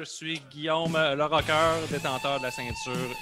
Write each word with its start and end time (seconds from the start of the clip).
Je 0.00 0.04
suis 0.06 0.40
Guillaume 0.50 0.94
le 0.94 1.24
rocker, 1.24 1.86
détenteur 1.90 2.38
de 2.38 2.44
la 2.44 2.50
ceinture 2.50 3.14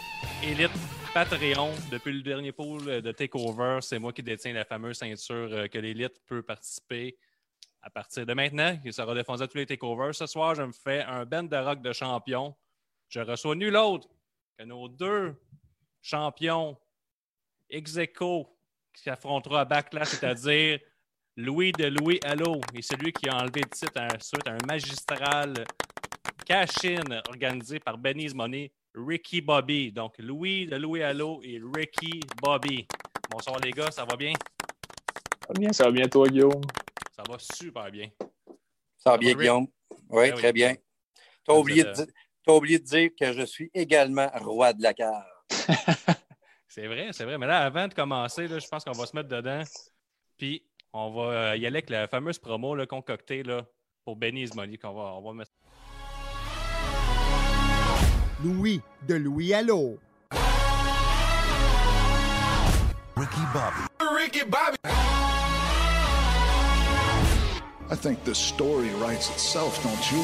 Elite 0.45 0.71
Patreon. 1.13 1.73
Depuis 1.91 2.13
le 2.13 2.23
dernier 2.23 2.53
pool 2.53 3.03
de 3.03 3.11
Takeover, 3.11 3.81
c'est 3.81 3.99
moi 3.99 4.13
qui 4.13 4.23
détiens 4.23 4.53
la 4.53 4.65
fameuse 4.65 4.97
ceinture 4.97 5.49
euh, 5.51 5.67
que 5.67 5.77
l'Elite 5.77 6.23
peut 6.25 6.41
participer 6.41 7.19
à 7.83 7.91
partir 7.91 8.25
de 8.25 8.33
maintenant. 8.33 8.79
Il 8.85 8.93
sera 8.93 9.13
défendu 9.13 9.43
à 9.43 9.49
tous 9.49 9.59
les 9.59 9.67
Takeovers. 9.67 10.15
Ce 10.15 10.27
soir, 10.27 10.55
je 10.55 10.63
me 10.63 10.71
fais 10.71 11.03
un 11.03 11.25
band 11.25 11.43
de 11.43 11.57
rock 11.57 11.83
de 11.83 11.93
champion. 11.93 12.55
Je 13.09 13.19
reçois 13.23 13.57
nul 13.57 13.77
autre 13.77 14.09
que 14.57 14.63
nos 14.63 14.89
deux 14.89 15.35
champions 16.01 16.79
ex 17.71 17.99
qui 18.95 19.11
affrontera 19.11 19.63
à 19.63 19.65
Backlash, 19.65 20.11
c'est-à-dire 20.11 20.79
Louis 21.37 21.73
de 21.73 21.87
Louis 21.87 22.21
Allo 22.23 22.61
et 22.73 22.83
celui 22.83 23.13
qui 23.13 23.29
a 23.29 23.35
enlevé 23.35 23.63
le 23.63 23.71
titre 23.71 24.01
à 24.01 24.53
un 24.53 24.67
magistral 24.67 25.65
cash-in 26.49 27.21
organisé 27.29 27.79
par 27.79 27.99
Benny's 27.99 28.35
Money, 28.35 28.73
Ricky 28.95 29.43
Bobby. 29.43 29.93
Donc, 29.93 30.15
Louis 30.19 30.65
de 30.65 30.77
Louis 30.77 31.03
Allo 31.03 31.43
et 31.45 31.61
Ricky 31.75 32.21
Bobby. 32.41 32.87
Bonsoir 33.31 33.61
les 33.61 33.71
gars, 33.71 33.91
ça 33.91 34.07
va 34.07 34.17
bien? 34.17 34.33
Ça 34.33 35.49
va 35.49 35.61
bien, 35.61 35.73
ça 35.75 35.85
va 35.85 35.91
bien 35.91 36.09
toi, 36.09 36.27
Guillaume? 36.27 36.63
Ça 37.15 37.23
va 37.29 37.37
super 37.39 37.91
bien. 37.91 38.09
Ça 38.97 39.11
va 39.11 39.19
bien, 39.19 39.35
Guillaume? 39.35 39.67
Oui, 40.09 40.31
ben 40.31 40.35
très 40.37 40.53
bien. 40.55 40.75
Tu 41.45 41.51
as, 41.51 41.55
oublié 41.55 41.85
de, 41.85 42.07
oublié 42.51 42.79
de 42.79 42.85
dire 42.85 43.11
que 43.19 43.31
je 43.35 43.43
suis 43.43 43.71
également 43.75 44.31
roi 44.37 44.73
de 44.73 44.83
la 44.83 44.95
cave. 44.95 45.27
c'est 46.69 46.87
vrai, 46.87 47.11
c'est 47.13 47.27
vrai. 47.27 47.37
Mais 47.37 47.47
là, 47.47 47.59
avant 47.59 47.89
de 47.89 47.93
commencer, 47.93 48.49
je 48.49 48.69
pense 48.69 48.85
qu'on 48.85 48.93
va 48.93 49.05
se 49.05 49.15
mettre 49.15 49.29
dedans. 49.29 49.65
Puis, 50.39 50.65
on 50.95 51.11
va 51.11 51.23
euh, 51.51 51.57
y 51.57 51.67
aller 51.67 51.77
avec 51.77 51.91
la 51.91 52.09
fameuse 52.09 52.39
promo 52.39 52.75
là, 52.75 52.87
concoctée 52.87 53.43
là, 53.43 53.67
pour 54.03 54.17
Benny's 54.17 54.55
Money 54.55 54.79
qu'on 54.79 54.95
va, 54.95 55.13
on 55.15 55.21
va 55.21 55.35
mettre. 55.35 55.53
Louis 58.45 58.81
de 59.09 59.17
Louis 59.17 59.53
Allo. 59.53 59.99
Ricky 63.17 63.43
Bobby. 63.53 63.77
Ricky 64.15 64.45
Bobby. 64.45 64.77
I 67.91 67.97
think 67.97 68.23
the 68.23 68.35
story 68.35 68.91
writes 69.01 69.29
itself, 69.31 69.83
don't 69.83 70.13
you? 70.13 70.23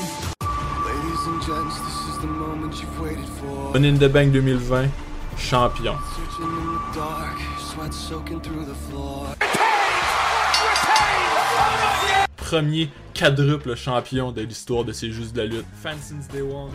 Ladies 0.87 1.27
and 1.27 1.42
gents, 1.42 1.81
this 1.81 2.15
is 2.15 2.19
the 2.20 2.29
moment 2.29 2.81
you've 2.81 3.01
waited 3.01 3.27
for. 3.41 3.73
Money 3.73 3.89
in 3.89 3.98
the 3.98 4.09
Bank 4.09 4.33
2020, 4.33 4.92
champion. 5.37 5.98
Searching 6.15 6.45
in 6.45 6.67
the 6.67 6.92
dark, 6.95 7.37
sweat 7.59 7.92
soaking 7.92 8.41
through 8.42 8.65
the 8.65 8.75
floor. 8.75 9.35
Premier 12.37 12.91
quadruple 13.12 13.75
champion 13.75 14.31
de 14.31 14.42
l'histoire 14.42 14.85
de 14.85 14.92
ces 14.92 15.11
Jeux 15.11 15.33
de 15.33 15.42
la 15.42 15.47
lutte. 15.47 15.67
Fan 15.83 15.98
since 15.98 16.29
day 16.29 16.42
one, 16.42 16.70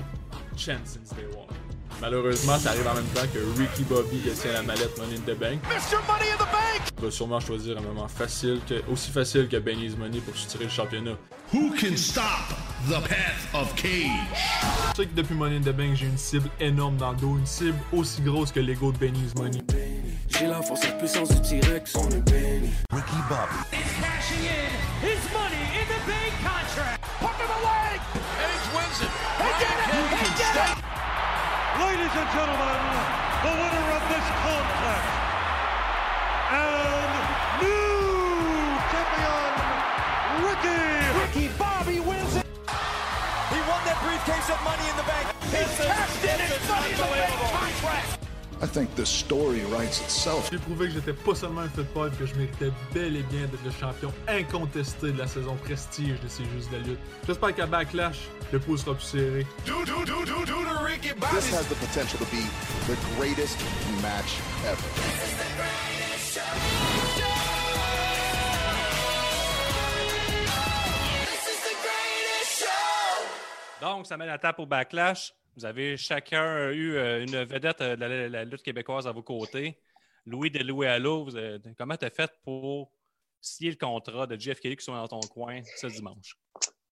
champ 0.58 0.86
since 0.86 1.10
day 1.16 1.26
one. 1.36 1.56
Malheureusement, 2.02 2.58
ça 2.58 2.70
arrive 2.70 2.88
en 2.88 2.94
même 2.94 3.04
temps 3.08 3.28
que 3.34 3.40
Ricky 3.60 3.84
Bobby 3.84 4.20
tient 4.20 4.54
la 4.54 4.62
mallette 4.62 4.98
Money 4.98 5.16
in 5.16 5.34
the 5.34 5.38
Bank. 5.38 5.60
Mr. 5.68 5.98
Money 6.08 6.32
in 6.32 6.38
the 6.38 6.50
Bank! 6.52 6.82
Il 6.98 7.06
va 7.06 7.12
sûrement 7.12 7.40
choisir 7.42 7.78
un 7.78 7.82
moment 7.82 8.08
facile, 8.08 8.62
que, 8.68 8.82
aussi 8.90 9.12
facile 9.12 9.50
que 9.50 9.58
Benny's 9.58 9.98
Money 9.98 10.20
pour 10.20 10.36
soutirer 10.36 10.66
le 10.66 10.70
championnat. 10.70 11.18
Who 11.54 11.72
can 11.72 11.98
stop 11.98 12.54
the 12.88 13.02
path 13.02 13.54
of 13.54 13.76
Cage? 13.76 14.10
Je 14.92 14.96
sais 14.96 15.08
que 15.08 15.16
depuis 15.16 15.36
Money 15.36 15.58
in 15.58 15.62
the 15.62 15.76
Bank, 15.76 15.96
j'ai 15.96 16.06
une 16.06 16.18
cible 16.18 16.50
énorme 16.60 16.96
dans 16.98 17.12
le 17.12 17.18
dos, 17.18 17.38
une 17.38 17.46
cible 17.46 17.80
aussi 17.92 18.22
grosse 18.22 18.52
que 18.52 18.62
l'ego 18.62 18.92
de 18.94 18.98
Benny's 18.98 19.36
Money. 19.36 19.60
J'ai 20.30 20.48
la 20.48 20.62
force 20.62 20.84
et 20.86 20.88
la 20.88 20.94
puissance 20.94 21.30
du 21.30 21.42
T-Rex, 21.42 21.96
on 21.96 22.10
est 22.10 22.32
béni. 22.32 22.70
Ricky 22.94 23.18
Bobby. 23.28 23.80
cashing 24.20 24.46
in 24.46 25.08
his 25.08 25.34
money 25.34 25.49
Ladies 32.10 32.26
and 32.26 32.34
gentlemen, 32.40 32.82
the 33.44 33.54
winner 33.54 33.88
of 33.94 34.04
this 34.10 34.28
contest 34.42 35.10
and 36.50 37.12
new 37.62 38.74
champion, 38.90 39.54
Ricky. 40.42 40.90
Ricky 41.20 41.54
Bobby 41.60 42.00
wins 42.00 42.36
it. 42.36 42.46
He 42.66 43.60
won 43.62 43.82
that 43.86 44.02
briefcase 44.02 44.50
of 44.50 44.58
Money 44.64 44.90
in 44.90 44.98
the 44.98 45.04
Bank. 45.04 45.28
He 45.54 45.62
cashed 45.86 46.24
in 46.26 46.40
his 46.50 46.68
Money 46.68 46.90
in 46.90 46.98
the 46.98 47.04
Bank 47.04 47.42
contract. 47.54 48.19
I 48.62 48.68
think 48.68 48.94
the 48.96 49.06
story 49.06 49.62
writes 49.72 50.02
itself. 50.02 50.50
J'ai 50.52 50.58
prouvé 50.58 50.88
que 50.88 50.96
j'étais 50.96 51.14
pas 51.14 51.34
seulement 51.34 51.62
un 51.62 51.70
football, 51.70 52.12
que 52.12 52.26
je 52.26 52.36
méritais 52.36 52.72
bel 52.94 53.16
et 53.16 53.24
bien 53.24 53.48
d'être 53.48 53.64
le 53.64 53.72
champion 53.72 54.12
incontesté 54.28 55.14
de 55.14 55.18
la 55.18 55.28
saison 55.28 55.56
prestige 55.56 56.20
de 56.20 56.28
ces 56.28 56.44
Jeux 56.44 56.68
de 56.70 56.78
la 56.78 56.84
lutte. 56.84 57.00
J'espère 57.26 57.56
qu'à 57.56 57.66
Backlash, 57.66 58.28
le 58.52 58.60
pouce 58.60 58.84
sera 58.84 58.96
plus 58.96 59.06
serré. 59.06 59.48
This 59.66 61.54
has 61.54 61.66
the 61.68 61.76
potential 61.76 62.20
to 62.20 62.26
be 62.26 62.44
the 62.88 62.98
greatest 63.18 63.58
match 64.02 64.40
ever. 64.66 64.84
Donc, 73.82 74.06
ça 74.06 74.18
met 74.18 74.26
la 74.26 74.38
tape 74.38 74.60
au 74.60 74.66
backlash. 74.66 75.34
Vous 75.60 75.66
avez 75.66 75.98
chacun 75.98 76.72
eu 76.72 76.96
euh, 76.96 77.22
une 77.22 77.44
vedette 77.44 77.82
euh, 77.82 77.98
de 77.98 78.06
la, 78.06 78.30
la 78.30 78.46
lutte 78.46 78.64
québécoise 78.64 79.06
à 79.08 79.12
vos 79.12 79.24
côtés. 79.24 79.78
Louis 80.26 80.50
de 80.50 80.60
Louis 80.60 80.88
Allo, 80.88 81.26
vous 81.26 81.36
avez- 81.36 81.60
comment 81.78 81.98
tu 81.98 82.06
as 82.06 82.10
fait 82.10 82.32
pour 82.46 82.94
signer 83.42 83.72
le 83.72 83.76
contrat 83.76 84.26
de 84.26 84.40
Jeff 84.40 84.62
Kelly 84.62 84.78
qui 84.78 84.86
sont 84.86 84.94
dans 84.94 85.10
ton 85.10 85.20
coin 85.20 85.60
ce 85.76 85.88
dimanche? 85.88 86.38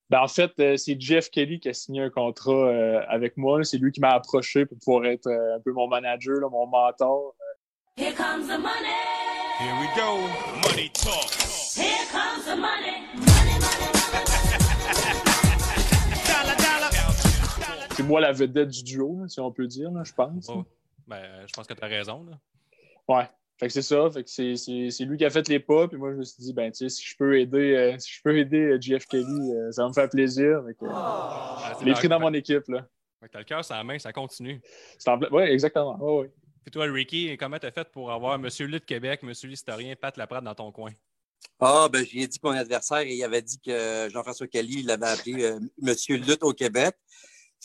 Ben, 0.09 0.19
en 0.19 0.27
fait, 0.27 0.51
euh, 0.59 0.75
c'est 0.75 0.99
Jeff 0.99 1.29
Kelly 1.29 1.61
qui 1.61 1.69
a 1.69 1.73
signé 1.73 2.01
un 2.01 2.09
contrat 2.09 2.51
euh, 2.51 2.99
avec 3.07 3.37
moi. 3.37 3.63
C'est 3.63 3.77
lui 3.77 3.93
qui 3.93 4.01
m'a 4.01 4.09
approché 4.09 4.65
pour 4.65 4.77
pouvoir 4.79 5.05
être 5.05 5.27
euh, 5.27 5.55
un 5.55 5.61
peu 5.61 5.71
mon 5.71 5.87
manager, 5.87 6.49
mon 6.51 6.67
mentor. 6.67 7.35
Here 7.95 8.13
comes 8.15 8.47
the 8.47 8.59
money. 8.59 8.97
Here 9.61 9.75
we 9.79 9.87
go. 9.95 10.27
Money 10.67 10.89
talk. 10.93 11.31
Here 11.73 12.05
comes 12.11 12.43
the. 12.45 12.57
Money, 12.57 13.06
moi 18.07 18.21
la 18.21 18.31
vedette 18.31 18.69
du 18.69 18.83
duo, 18.83 19.19
là, 19.21 19.27
si 19.27 19.39
on 19.39 19.51
peut 19.51 19.67
dire, 19.67 19.91
là, 19.91 20.03
je 20.03 20.13
pense. 20.13 20.47
Oh, 20.49 20.65
ben, 21.07 21.23
je 21.47 21.53
pense 21.53 21.67
que 21.67 21.73
tu 21.73 21.83
as 21.83 21.87
raison. 21.87 22.25
là. 22.25 22.39
Ouais. 23.07 23.27
Fait 23.59 23.67
que 23.67 23.73
c'est 23.73 23.81
ça. 23.81 24.09
Fait 24.11 24.23
que 24.23 24.29
c'est, 24.29 24.55
c'est, 24.55 24.91
c'est 24.91 25.05
lui 25.05 25.17
qui 25.17 25.25
a 25.25 25.29
fait 25.31 25.47
les 25.47 25.59
pas. 25.59 25.87
Puis 25.87 25.97
moi, 25.97 26.11
je 26.11 26.17
me 26.17 26.23
suis 26.23 26.43
dit, 26.43 26.53
ben, 26.53 26.71
tu 26.71 26.77
sais, 26.77 26.89
si 26.89 27.03
je 27.03 27.15
peux 27.17 27.39
aider, 27.39 27.75
euh, 27.75 27.97
si 27.97 28.11
je 28.13 28.21
peux 28.23 28.37
aider 28.37 28.57
euh, 28.59 28.77
Jeff 28.79 29.05
Kelly, 29.07 29.51
euh, 29.51 29.71
ça 29.71 29.81
va 29.83 29.89
me 29.89 29.93
faire 29.93 30.09
plaisir. 30.09 30.63
Fait 30.67 30.73
que, 30.75 30.85
euh, 30.85 30.89
Ah, 30.93 31.75
l'ai 31.83 31.93
pris 31.93 32.07
dans 32.07 32.19
mon 32.19 32.33
équipe, 32.33 32.67
là. 32.67 32.87
Fait 33.19 33.27
que 33.27 33.31
T'as 33.33 33.39
le 33.39 33.45
cœur 33.45 33.61
la 33.69 33.83
main, 33.83 33.97
ça 33.97 34.13
continue. 34.13 34.61
C'est 34.99 35.09
en 35.09 35.17
plein- 35.17 35.29
Ouais, 35.31 35.51
exactement. 35.51 35.97
Ouais. 35.99 36.29
Puis 36.63 36.71
toi, 36.71 36.85
Ricky, 36.85 37.35
comment 37.37 37.57
tu 37.57 37.65
as 37.65 37.71
fait 37.71 37.89
pour 37.91 38.11
avoir 38.11 38.35
M. 38.35 38.47
Lutte 38.67 38.85
Québec, 38.85 39.21
M. 39.23 39.31
l'historien 39.45 39.95
Pat 39.95 40.15
Laprade 40.17 40.43
dans 40.43 40.53
ton 40.53 40.71
coin? 40.71 40.91
Ah, 41.59 41.87
ben, 41.91 42.05
j'ai 42.05 42.27
dit 42.27 42.37
que 42.37 42.45
mon 42.47 42.53
adversaire, 42.53 43.01
il 43.03 43.23
avait 43.23 43.41
dit 43.41 43.57
que 43.59 44.07
Jean-François 44.11 44.47
Kelly 44.47 44.83
l'avait 44.83 45.07
appelé 45.07 45.43
euh, 45.45 45.59
Monsieur 45.81 46.17
Lutte 46.17 46.43
au 46.43 46.51
Québec. 46.53 46.95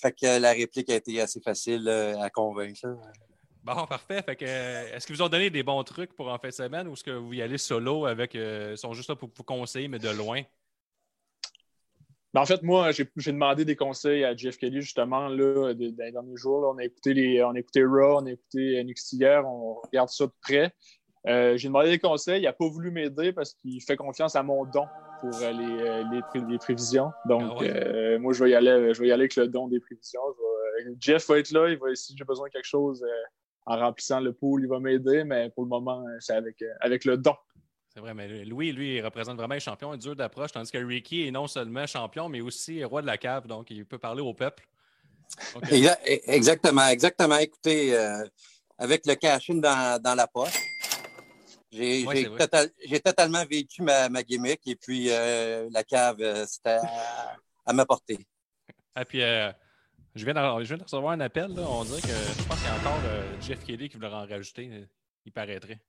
Fait 0.00 0.12
que 0.12 0.40
la 0.40 0.52
réplique 0.52 0.90
a 0.90 0.96
été 0.96 1.20
assez 1.20 1.40
facile 1.40 1.86
euh, 1.88 2.18
à 2.20 2.30
convaincre. 2.30 2.86
là. 2.86 2.94
Bon, 3.62 3.86
parfait. 3.86 4.22
Fait 4.22 4.36
que, 4.36 4.44
euh, 4.44 4.96
est-ce 4.96 5.06
qu'ils 5.06 5.14
vous 5.16 5.22
ont 5.22 5.28
donné 5.28 5.48
des 5.50 5.62
bons 5.62 5.82
trucs 5.84 6.14
pour 6.14 6.28
en 6.28 6.38
fin 6.38 6.48
de 6.48 6.52
semaine 6.52 6.88
ou 6.88 6.94
est-ce 6.94 7.04
que 7.04 7.12
vous 7.12 7.32
y 7.32 7.42
allez 7.42 7.58
solo 7.58 8.06
avec. 8.06 8.34
euh, 8.34 8.70
ils 8.72 8.78
sont 8.78 8.92
juste 8.92 9.08
là 9.08 9.16
pour 9.16 9.30
vous 9.36 9.44
conseiller, 9.44 9.86
mais 9.88 10.00
de 10.00 10.08
loin? 10.10 10.42
Ben, 12.34 12.40
en 12.40 12.46
fait, 12.46 12.62
moi, 12.62 12.90
j'ai, 12.92 13.06
j'ai 13.16 13.30
demandé 13.32 13.64
des 13.64 13.76
conseils 13.76 14.24
à 14.24 14.34
Jeff 14.34 14.56
Kelly, 14.56 14.80
justement, 14.80 15.28
là, 15.28 15.74
de- 15.74 15.90
dans 15.90 16.04
les 16.04 16.12
derniers 16.12 16.36
jours. 16.36 16.62
là. 16.62 16.68
on, 16.74 16.78
a 16.78 16.84
écouté 16.84 17.14
les, 17.14 17.44
on 17.44 17.50
a 17.50 17.58
écouté 17.58 17.84
Raw, 17.84 18.20
on 18.20 18.26
a 18.26 18.32
écouté 18.32 18.82
NXT 18.82 19.12
hier, 19.12 19.46
on 19.46 19.74
regarde 19.74 20.08
ça 20.08 20.26
de 20.26 20.32
près. 20.40 20.72
Euh, 21.28 21.56
j'ai 21.56 21.68
demandé 21.68 21.90
des 21.90 21.98
conseils, 21.98 22.40
il 22.40 22.44
n'a 22.44 22.52
pas 22.52 22.66
voulu 22.66 22.90
m'aider 22.90 23.32
parce 23.32 23.54
qu'il 23.54 23.80
fait 23.82 23.96
confiance 23.96 24.34
à 24.34 24.42
mon 24.42 24.64
don 24.64 24.86
pour 25.22 25.40
euh, 25.40 25.52
les, 25.52 25.80
euh, 25.80 26.04
les, 26.10 26.20
pré- 26.20 26.40
les 26.40 26.58
prévisions. 26.58 27.12
Donc, 27.24 27.42
Ah 27.46 27.60
ouais? 27.60 27.72
euh, 27.72 28.18
moi, 28.18 28.32
je 28.32 28.42
vais, 28.42 28.50
y 28.50 28.54
aller, 28.56 28.92
je 28.92 29.00
vais 29.00 29.06
y 29.08 29.12
aller 29.12 29.22
avec 29.22 29.36
le 29.36 29.46
don 29.46 29.68
des 29.68 29.78
prévisions. 29.78 30.20
Je 30.36 30.84
vais- 30.88 30.96
Jeff 30.98 31.28
va 31.28 31.38
être 31.38 31.52
là, 31.52 31.68
il 31.68 31.78
va, 31.78 31.94
si 31.94 32.16
j'ai 32.16 32.24
besoin 32.24 32.48
de 32.48 32.52
quelque 32.52 32.66
chose 32.66 33.02
euh, 33.04 33.22
en 33.66 33.78
remplissant 33.78 34.18
le 34.18 34.32
pool, 34.32 34.62
il 34.64 34.68
va 34.68 34.80
m'aider, 34.80 35.22
mais 35.22 35.48
pour 35.50 35.62
le 35.62 35.68
moment, 35.68 36.04
c'est 36.18 36.34
avec, 36.34 36.60
euh, 36.60 36.72
avec 36.80 37.04
le 37.04 37.16
don. 37.16 37.36
C'est 37.94 38.00
vrai, 38.00 38.14
mais 38.14 38.44
Louis, 38.44 38.72
lui, 38.72 38.96
il 38.96 39.04
représente 39.04 39.36
vraiment 39.36 39.54
les 39.54 39.60
champions, 39.60 39.92
il 39.92 39.96
est 39.96 39.98
dur 39.98 40.16
d'approche, 40.16 40.50
tandis 40.50 40.72
que 40.72 40.78
Ricky 40.78 41.28
est 41.28 41.30
non 41.30 41.46
seulement 41.46 41.86
champion, 41.86 42.28
mais 42.28 42.40
aussi 42.40 42.82
roi 42.82 43.00
de 43.02 43.06
la 43.06 43.18
cave, 43.18 43.46
donc 43.46 43.70
il 43.70 43.86
peut 43.86 43.98
parler 43.98 44.22
au 44.22 44.34
peuple. 44.34 44.66
Exa- 45.70 45.98
Exactement, 46.26 46.88
exactement. 46.88 47.36
Écoutez, 47.36 47.94
euh, 47.94 48.24
avec 48.78 49.06
le 49.06 49.14
cash-in 49.14 49.56
dans, 49.56 50.02
dans 50.02 50.14
la 50.14 50.26
poche, 50.26 50.58
j'ai 51.72 52.04
Ouais, 52.06 52.16
j'ai 52.16 52.22
c'est 52.22 52.28
vrai. 52.28 52.38
total- 52.38 52.70
j'ai 52.84 53.00
totalement 53.00 53.44
vécu 53.44 53.82
ma, 53.82 54.08
ma 54.08 54.22
gimmick 54.22 54.60
et 54.66 54.76
puis 54.76 55.06
euh, 55.10 55.68
la 55.72 55.82
cave, 55.82 56.16
euh, 56.20 56.44
c'était 56.46 56.78
à, 56.82 57.36
à 57.66 57.72
ma 57.72 57.84
portée. 57.86 58.18
Ah, 58.94 59.06
puis, 59.06 59.22
euh, 59.22 59.50
je, 60.14 60.22
viens 60.26 60.34
de, 60.34 60.62
je 60.64 60.68
viens 60.68 60.76
de 60.76 60.82
recevoir 60.82 61.12
un 61.12 61.20
appel. 61.20 61.54
Là. 61.54 61.62
On 61.66 61.82
dirait 61.82 62.02
que 62.02 62.08
je 62.08 62.46
pense 62.46 62.58
qu'il 62.58 62.66
y 62.68 62.70
a 62.70 62.76
encore 62.78 63.00
euh, 63.06 63.40
Jeff 63.40 63.64
Kelly 63.64 63.88
qui 63.88 63.96
voulait 63.96 64.08
en 64.08 64.26
rajouter. 64.26 64.86
Il 65.24 65.32
paraîtrait. 65.32 65.80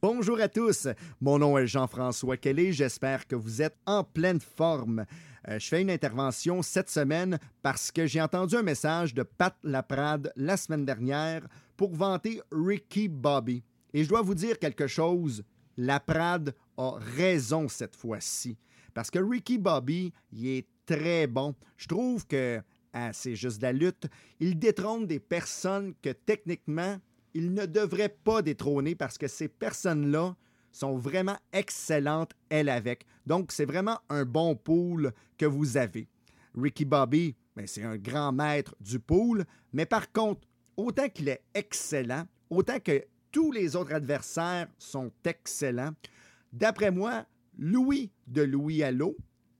Bonjour 0.00 0.38
à 0.40 0.48
tous, 0.48 0.86
mon 1.20 1.38
nom 1.38 1.56
est 1.58 1.66
Jean-François 1.66 2.36
Kelly, 2.36 2.72
j'espère 2.74 3.26
que 3.26 3.34
vous 3.34 3.60
êtes 3.62 3.76
en 3.86 4.04
pleine 4.04 4.38
forme. 4.40 5.04
Euh, 5.48 5.58
je 5.58 5.66
fais 5.66 5.80
une 5.82 5.90
intervention 5.90 6.62
cette 6.62 6.90
semaine 6.90 7.38
parce 7.62 7.90
que 7.90 8.06
j'ai 8.06 8.20
entendu 8.20 8.54
un 8.54 8.62
message 8.62 9.14
de 9.14 9.22
Pat 9.24 9.56
Laprade 9.64 10.30
la 10.36 10.56
semaine 10.56 10.84
dernière 10.84 11.42
pour 11.76 11.92
vanter 11.94 12.40
Ricky 12.52 13.08
Bobby. 13.08 13.64
Et 13.94 14.02
je 14.02 14.08
dois 14.08 14.22
vous 14.22 14.34
dire 14.34 14.58
quelque 14.58 14.88
chose, 14.88 15.44
Laprade 15.76 16.54
a 16.76 16.96
raison 17.16 17.68
cette 17.68 17.94
fois-ci. 17.94 18.58
Parce 18.92 19.10
que 19.10 19.20
Ricky 19.20 19.56
Bobby, 19.56 20.12
il 20.32 20.48
est 20.48 20.66
très 20.84 21.28
bon. 21.28 21.54
Je 21.76 21.86
trouve 21.86 22.26
que, 22.26 22.60
ah, 22.92 23.12
c'est 23.12 23.36
juste 23.36 23.62
la 23.62 23.72
lutte, 23.72 24.06
il 24.40 24.58
détrône 24.58 25.06
des 25.06 25.20
personnes 25.20 25.94
que 26.02 26.10
techniquement, 26.10 26.98
il 27.34 27.54
ne 27.54 27.66
devrait 27.66 28.08
pas 28.08 28.42
détrôner 28.42 28.96
parce 28.96 29.16
que 29.16 29.28
ces 29.28 29.48
personnes-là 29.48 30.36
sont 30.72 30.96
vraiment 30.96 31.38
excellentes, 31.52 32.32
elles 32.48 32.68
avec. 32.68 33.06
Donc, 33.26 33.52
c'est 33.52 33.64
vraiment 33.64 34.00
un 34.08 34.24
bon 34.24 34.56
pool 34.56 35.12
que 35.38 35.46
vous 35.46 35.76
avez. 35.76 36.08
Ricky 36.56 36.84
Bobby, 36.84 37.36
ben, 37.54 37.66
c'est 37.68 37.84
un 37.84 37.96
grand 37.96 38.32
maître 38.32 38.74
du 38.80 38.98
pool, 38.98 39.44
mais 39.72 39.86
par 39.86 40.10
contre, 40.10 40.48
autant 40.76 41.08
qu'il 41.08 41.28
est 41.28 41.44
excellent, 41.54 42.24
autant 42.50 42.80
que 42.80 43.04
tous 43.34 43.50
les 43.50 43.74
autres 43.74 43.92
adversaires 43.92 44.68
sont 44.78 45.10
excellents, 45.24 45.90
d'après 46.52 46.92
moi, 46.92 47.26
Louis 47.58 48.12
de 48.28 48.42
Louis 48.42 48.84
Allo 48.84 49.16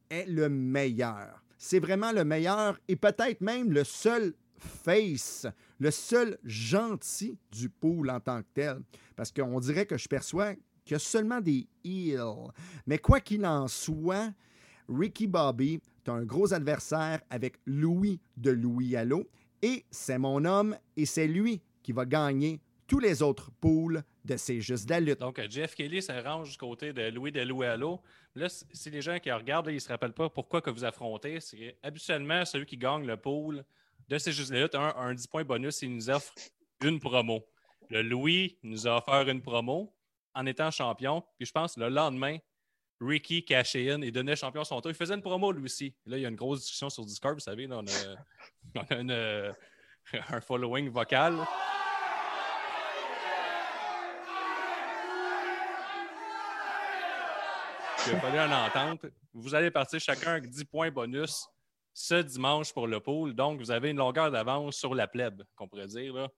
est 0.09 0.27
le 0.27 0.49
meilleur. 0.49 1.43
C'est 1.59 1.81
vraiment 1.81 2.13
le 2.13 2.25
meilleur 2.25 2.79
et 2.87 2.95
peut-être 2.95 3.41
même 3.41 3.73
le 3.73 3.83
seul 3.83 4.33
face, 4.57 5.49
le 5.81 5.91
seul 5.91 6.39
gentil 6.45 7.37
du 7.51 7.69
pool 7.69 8.11
en 8.11 8.21
tant 8.21 8.43
que 8.43 8.49
tel. 8.55 8.81
Parce 9.17 9.33
qu'on 9.33 9.59
dirait 9.59 9.87
que 9.87 9.99
je 9.99 10.07
perçois 10.07 10.55
qu'il 10.85 10.93
y 10.93 10.95
a 10.95 11.01
seulement 11.01 11.41
des 11.41 11.67
heals. 11.83 12.53
Mais 12.87 12.99
quoi 12.99 13.19
qu'il 13.19 13.45
en 13.45 13.67
soit, 13.67 14.33
Ricky 14.89 15.27
Bobby 15.27 15.81
est 16.07 16.09
un 16.09 16.23
gros 16.23 16.55
adversaire 16.55 17.21
avec 17.29 17.57
Louis 17.67 18.21
de 18.37 18.53
Louis 18.53 18.95
Allo. 18.95 19.29
Et 19.63 19.85
c'est 19.91 20.19
mon 20.19 20.45
homme 20.45 20.77
et 20.97 21.07
c'est 21.07 21.27
lui 21.27 21.61
qui 21.83 21.91
va 21.91 22.07
gagner 22.07 22.61
tous 22.87 22.99
les 22.99 23.23
autres 23.23 23.51
pools 23.61 24.03
de 24.25 24.37
ces 24.37 24.61
Juste 24.61 24.87
de 24.87 24.91
la 24.91 25.01
lutte. 25.01 25.21
Donc, 25.21 25.41
Jeff 25.49 25.75
Kelly 25.75 26.03
se 26.03 26.13
range 26.13 26.53
du 26.53 26.57
côté 26.57 26.93
de 26.93 27.09
Louis 27.11 27.33
de 27.33 27.41
Louis 27.43 27.67
Allo. 27.67 28.01
Là, 28.35 28.49
si 28.49 28.91
les 28.91 29.03
gens 29.03 29.19
qui 29.19 29.31
regardent, 29.31 29.69
ils 29.69 29.75
ne 29.75 29.79
se 29.79 29.89
rappellent 29.89 30.13
pas 30.13 30.29
pourquoi 30.29 30.61
que 30.61 30.71
vous 30.71 30.85
affrontez, 30.85 31.41
c'est 31.41 31.77
habituellement 31.83 32.45
celui 32.45 32.67
qui 32.67 32.77
gagne 32.77 33.07
le 33.07 33.17
pool 33.17 33.65
de 34.09 34.19
ces 34.19 34.33
Juste 34.33 34.51
de 34.51 34.57
la 34.57 34.63
lutte 34.63 34.75
a 34.75 34.97
un, 34.99 35.15
10 35.15 35.27
points 35.29 35.45
bonus, 35.45 35.83
il 35.83 35.95
nous 35.95 36.11
offre 36.11 36.33
une 36.83 37.01
promo. 37.01 37.47
Le 37.91 38.03
Louis 38.03 38.59
nous 38.63 38.87
a 38.87 38.99
offert 38.99 39.29
une 39.29 39.43
promo 39.43 39.95
en 40.35 40.47
étant 40.47 40.71
champion. 40.71 41.23
Puis 41.37 41.47
je 41.47 41.53
pense 41.53 41.77
le 41.77 41.89
lendemain, 41.89 42.39
Ricky 43.01 43.45
cashait 43.45 43.91
in 43.91 44.03
et 44.03 44.11
donnait 44.11 44.37
champion 44.37 44.65
son 44.65 44.81
tour. 44.81 44.91
Il 44.91 44.97
faisait 44.97 45.15
une 45.15 45.23
promo 45.23 45.53
lui 45.53 45.65
aussi. 45.65 45.95
Là, 46.07 46.19
il 46.19 46.23
y 46.23 46.27
a 46.27 46.29
une 46.29 46.37
grosse 46.37 46.61
discussion 46.61 46.91
sur 46.91 47.05
Discord, 47.05 47.35
vous 47.35 47.41
savez. 47.41 47.69
on 47.71 47.85
a, 47.87 49.53
un 50.31 50.41
following 50.41 50.91
vocal. 50.91 51.47
Il 58.07 58.15
a 58.15 58.21
fallu 58.21 58.39
une 58.39 58.53
entente. 58.53 59.07
Vous 59.33 59.55
allez 59.55 59.71
partir 59.71 59.99
chacun 59.99 60.33
avec 60.33 60.49
10 60.49 60.65
points 60.65 60.91
bonus 60.91 61.49
ce 61.95 62.17
dimanche 62.17 62.73
pour 62.73 62.87
le 62.87 63.01
pool. 63.01 63.35
Donc, 63.35 63.61
vous 63.61 63.71
avez 63.71 63.91
une 63.91 63.97
longueur 63.97 64.31
d'avance 64.31 64.77
sur 64.77 64.95
la 64.95 65.07
plèbe, 65.07 65.43
qu'on 65.57 65.69
pourrait 65.69 65.87
dire. 65.87 66.13
Là. 66.13 66.29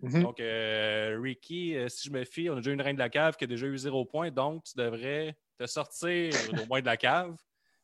Mhm. 0.00 0.22
Donc, 0.22 0.40
euh, 0.40 1.18
Ricky, 1.20 1.76
euh, 1.76 1.88
si 1.88 2.08
je 2.08 2.12
me 2.12 2.24
fie, 2.24 2.48
on 2.48 2.54
a 2.54 2.56
déjà 2.56 2.70
une 2.70 2.80
reine 2.80 2.96
de 2.96 3.00
la 3.00 3.10
cave 3.10 3.36
qui 3.36 3.44
a 3.44 3.46
déjà 3.46 3.66
eu 3.66 3.76
zéro 3.76 4.04
point. 4.04 4.30
Donc, 4.30 4.64
tu 4.64 4.72
devrais 4.76 5.36
te 5.58 5.66
sortir 5.66 6.32
au 6.64 6.66
moins 6.66 6.80
de 6.80 6.86
la 6.86 6.96
cave 6.96 7.36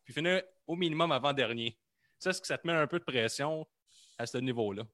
puis 0.04 0.14
finir 0.14 0.42
au 0.66 0.76
minimum 0.76 1.12
avant-dernier. 1.12 1.76
Ça, 2.18 2.30
est-ce 2.30 2.40
que 2.40 2.46
ça 2.46 2.56
te 2.56 2.66
met 2.66 2.72
un 2.72 2.86
peu 2.86 2.98
de 2.98 3.04
pression 3.04 3.66
à 4.18 4.24
ce 4.24 4.38
niveau-là? 4.38 4.84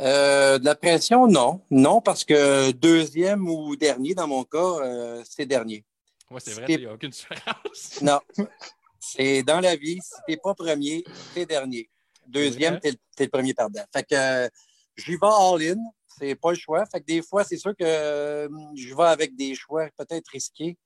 Euh, 0.00 0.58
de 0.58 0.64
la 0.64 0.76
pression, 0.76 1.26
non. 1.26 1.60
Non, 1.70 2.00
parce 2.00 2.24
que 2.24 2.70
deuxième 2.70 3.48
ou 3.48 3.74
dernier, 3.74 4.14
dans 4.14 4.28
mon 4.28 4.44
cas, 4.44 5.24
c'est 5.24 5.44
dernier. 5.44 5.84
Oui, 6.30 6.40
c'est 6.44 6.52
vrai, 6.52 6.66
il 6.68 6.80
n'y 6.80 6.86
a 6.86 6.92
aucune 6.92 7.10
différence. 7.10 8.00
non. 8.02 8.20
C'est 9.00 9.42
dans 9.42 9.60
la 9.60 9.76
vie, 9.76 9.98
si 10.02 10.14
tu 10.26 10.32
n'es 10.32 10.36
pas 10.36 10.54
premier, 10.54 11.04
tu 11.32 11.40
es 11.40 11.46
dernier. 11.46 11.88
Deuxième, 12.26 12.80
tu 12.80 12.88
es, 12.88 12.98
le 13.20 13.28
premier 13.28 13.54
perdant. 13.54 13.84
Fait 13.92 14.02
que 14.02 14.14
euh, 14.14 14.48
j'y 14.96 15.12
vais 15.12 15.18
all-in, 15.22 15.78
c'est 16.18 16.34
pas 16.34 16.50
le 16.50 16.56
choix. 16.56 16.84
Fait 16.86 17.00
que 17.00 17.06
des 17.06 17.22
fois, 17.22 17.44
c'est 17.44 17.56
sûr 17.56 17.74
que 17.76 17.84
euh, 17.84 18.48
je 18.74 18.94
vais 18.94 19.04
avec 19.04 19.36
des 19.36 19.54
choix 19.54 19.88
peut-être 19.96 20.28
risqués 20.28 20.76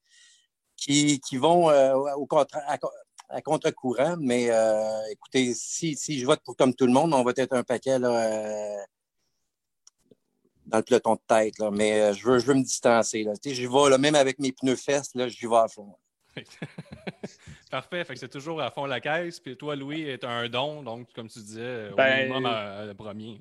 qui, 0.77 1.21
vont 1.33 1.71
euh, 1.71 1.95
au 1.95 2.29
à, 3.29 3.41
contre-courant. 3.41 4.17
Mais 4.21 4.51
écoutez, 5.11 5.55
si, 5.55 5.97
si, 5.97 6.21
je 6.21 6.27
vote 6.27 6.41
pour 6.45 6.55
comme 6.55 6.75
tout 6.75 6.87
le 6.87 6.93
monde, 6.93 7.15
on 7.15 7.25
va 7.25 7.33
être 7.35 7.55
un 7.55 7.65
paquet 7.65 7.99
là, 7.99 8.77
dans 10.73 10.79
le 10.79 10.85
peloton 10.85 11.15
de 11.15 11.21
tête. 11.29 11.59
Là. 11.59 11.71
Mais 11.71 12.15
je, 12.15 12.27
veux, 12.27 12.39
je 12.39 12.47
veux 12.47 12.55
me 12.55 12.63
distancer. 12.63 13.23
Là. 13.23 13.33
Je 13.45 13.69
vais 13.69 13.91
là, 13.91 13.99
même 13.99 14.15
avec 14.15 14.39
mes 14.39 14.53
pneus 14.53 14.77
fesses, 14.77 15.15
là, 15.15 15.29
je 15.29 15.47
vais 15.47 15.57
à 15.57 15.69
fond. 15.69 15.95
Parfait. 17.71 18.05
Fait 18.05 18.15
que 18.15 18.21
c'est 18.21 18.29
toujours 18.29 18.61
à 18.61 18.71
fond 18.71 18.87
la 18.87 19.01
caisse. 19.01 19.39
Puis 19.39 19.57
toi, 19.57 19.77
Louis, 19.77 20.03
est 20.03 20.25
un 20.25 20.49
don. 20.49 20.83
Donc, 20.83 21.13
comme 21.15 21.29
tu 21.29 21.41
disais, 21.41 21.91
au 21.91 21.95
Ben, 21.95 22.23
minimum 22.23 22.47
à, 22.47 22.79
à 22.79 22.95
premier. 22.95 23.39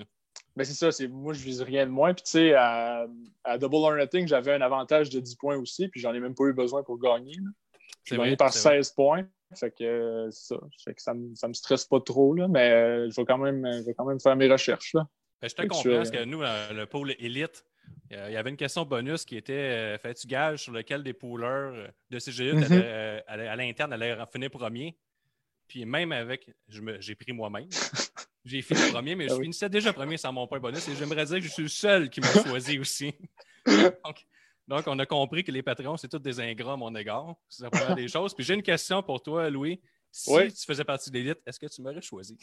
Ben 0.58 0.66
c'est 0.66 0.74
ça, 0.74 0.92
c'est 0.92 1.08
moi 1.08 1.34
je 1.34 1.42
vise 1.42 1.62
rien 1.62 1.86
de 1.86 1.92
moins. 1.92 2.14
Puis 2.14 2.24
tu 2.24 2.32
sais, 2.32 2.54
à, 2.54 3.06
à 3.46 3.58
Double 3.58 3.76
or 3.76 3.96
Nothing, 3.96 4.28
j'avais 4.28 4.54
un 4.54 4.60
avantage 4.60 5.10
de 5.10 5.22
10 5.22 5.36
points 5.36 5.56
aussi, 5.56 5.88
puis 5.88 6.02
j'en 6.02 6.14
ai 6.14 6.20
même 6.20 6.36
pas 6.36 6.44
eu 6.44 6.54
besoin 6.54 6.84
pour 6.84 7.00
gagner. 7.00 7.38
J'ai 8.04 8.18
gagné 8.18 8.36
par 8.36 8.52
c'est 8.52 8.68
vrai. 8.68 8.84
16 8.84 8.92
points. 8.92 9.26
Fait 9.56 9.72
que 9.72 9.84
euh, 9.84 10.32
c'est 10.32 10.54
ça. 10.54 10.60
Fait 10.84 10.94
que 10.94 11.02
ça 11.02 11.14
me, 11.14 11.34
ça 11.36 11.48
me 11.48 11.54
stresse 11.54 11.86
pas 11.86 12.02
trop, 12.02 12.34
là, 12.34 12.50
mais 12.50 12.70
euh, 12.70 13.10
je 13.10 13.16
vais 13.16 13.26
quand 13.26 13.38
même 13.38 13.66
je 13.66 13.86
vais 13.86 13.94
quand 13.94 14.06
même 14.06 14.20
faire 14.20 14.36
mes 14.36 14.52
recherches. 14.52 14.94
Là. 14.94 15.08
Ben, 15.42 15.50
je 15.50 15.56
te 15.56 15.62
comprends 15.64 15.84
parce 15.98 16.10
euh, 16.10 16.12
que 16.12 16.24
nous, 16.26 16.42
euh, 16.44 16.72
le 16.74 16.86
pôle 16.86 17.16
élite, 17.18 17.66
euh, 18.14 18.28
il 18.30 18.34
y 18.34 18.38
avait 18.38 18.50
une 18.50 18.58
question 18.58 18.86
bonus 18.86 19.26
qui 19.26 19.38
était 19.38 19.54
euh, 19.54 19.98
fais-tu 19.98 20.28
gage 20.28 20.64
sur 20.64 20.72
lequel 20.72 21.04
des 21.04 21.14
poolers 21.14 21.46
euh, 21.74 21.88
de 22.10 22.20
euh, 22.20 23.22
allaient- 23.28 23.48
à 23.48 23.56
l'interne 23.56 23.94
allaient 23.94 24.18
finir 24.32 24.52
premier? 24.52 24.96
Puis 25.68 25.86
même 25.86 26.12
avec, 26.12 26.50
j'ai 26.68 27.16
pris 27.16 27.32
moi-même. 27.32 27.70
J'ai 28.44 28.64
fini 28.64 28.80
premier, 28.92 29.14
mais 29.14 29.28
je 29.28 29.34
Ah 29.34 29.38
oui. 29.38 29.44
finissais 29.44 29.70
déjà 29.70 29.94
premier 29.94 30.18
sans 30.18 30.34
mon 30.34 30.48
point 30.48 30.60
bonus 30.60 30.88
et 30.88 30.96
j'aimerais 30.96 31.26
dire 31.26 31.36
que 31.36 31.44
je 31.44 31.50
suis 31.50 31.62
le 31.62 31.70
seul 31.70 32.10
qui 32.10 32.22
m'a 32.22 32.34
choisi 32.44 32.80
aussi. 32.80 33.14
donc, 34.04 34.26
donc, 34.68 34.84
on 34.88 34.98
a 34.98 35.06
compris 35.06 35.44
que 35.44 35.52
les 35.52 35.62
patrons, 35.62 35.96
c'est 35.96 36.08
tous 36.08 36.18
des 36.18 36.40
ingrats 36.40 36.74
à 36.74 36.76
mon 36.76 36.94
égard. 36.96 37.36
C'est 37.48 37.62
la 37.62 37.70
première 37.70 37.96
des 37.96 38.08
choses. 38.08 38.34
Puis 38.34 38.44
j'ai 38.44 38.56
une 38.56 38.64
question 38.64 39.04
pour 39.04 39.22
toi, 39.22 39.48
Louis. 39.52 39.80
Si 40.12 40.32
Oui. 40.34 40.52
tu 40.52 40.66
faisais 40.66 40.84
partie 40.84 41.12
de 41.12 41.18
l'élite, 41.20 41.38
est-ce 41.46 41.60
que 41.60 41.68
tu 41.68 41.84
m'aurais 41.84 42.02
choisi? 42.02 42.36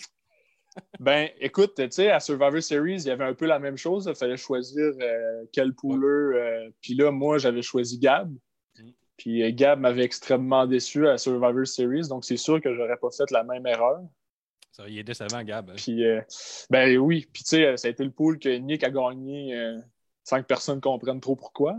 Ben, 1.00 1.28
écoute, 1.40 1.74
tu 1.76 1.90
sais, 1.90 2.10
à 2.10 2.20
Survivor 2.20 2.62
Series, 2.62 3.02
il 3.02 3.06
y 3.06 3.10
avait 3.10 3.24
un 3.24 3.34
peu 3.34 3.46
la 3.46 3.58
même 3.58 3.76
chose. 3.76 4.06
Il 4.08 4.14
fallait 4.14 4.36
choisir 4.36 4.92
euh, 5.00 5.44
quel 5.52 5.74
pooler. 5.74 6.06
euh, 6.06 6.70
puis 6.80 6.94
là, 6.94 7.10
moi, 7.10 7.38
j'avais 7.38 7.62
choisi 7.62 7.98
Gab. 7.98 8.32
Mm. 8.78 8.90
Puis 9.16 9.42
euh, 9.42 9.50
Gab 9.52 9.80
m'avait 9.80 10.04
extrêmement 10.04 10.66
déçu 10.66 11.08
à 11.08 11.18
Survivor 11.18 11.66
Series, 11.66 12.08
donc 12.08 12.24
c'est 12.24 12.36
sûr 12.36 12.60
que 12.60 12.74
j'aurais 12.74 12.96
pas 12.96 13.10
fait 13.10 13.30
la 13.30 13.44
même 13.44 13.66
erreur. 13.66 14.00
Ça, 14.72 14.84
il 14.88 14.98
est 14.98 15.04
décevant, 15.04 15.42
Gab. 15.42 15.70
hein. 15.70 15.74
Puis, 15.76 16.04
euh, 16.04 16.20
ben 16.70 16.96
oui, 16.98 17.26
puis 17.32 17.42
tu 17.42 17.50
sais, 17.50 17.76
ça 17.76 17.88
a 17.88 17.90
été 17.90 18.04
le 18.04 18.10
pool 18.10 18.38
que 18.38 18.48
Nick 18.48 18.84
a 18.84 18.90
gagné 18.90 19.76
sans 20.22 20.40
que 20.40 20.46
personne 20.46 20.80
comprenne 20.80 21.20
trop 21.20 21.36
pourquoi. 21.36 21.76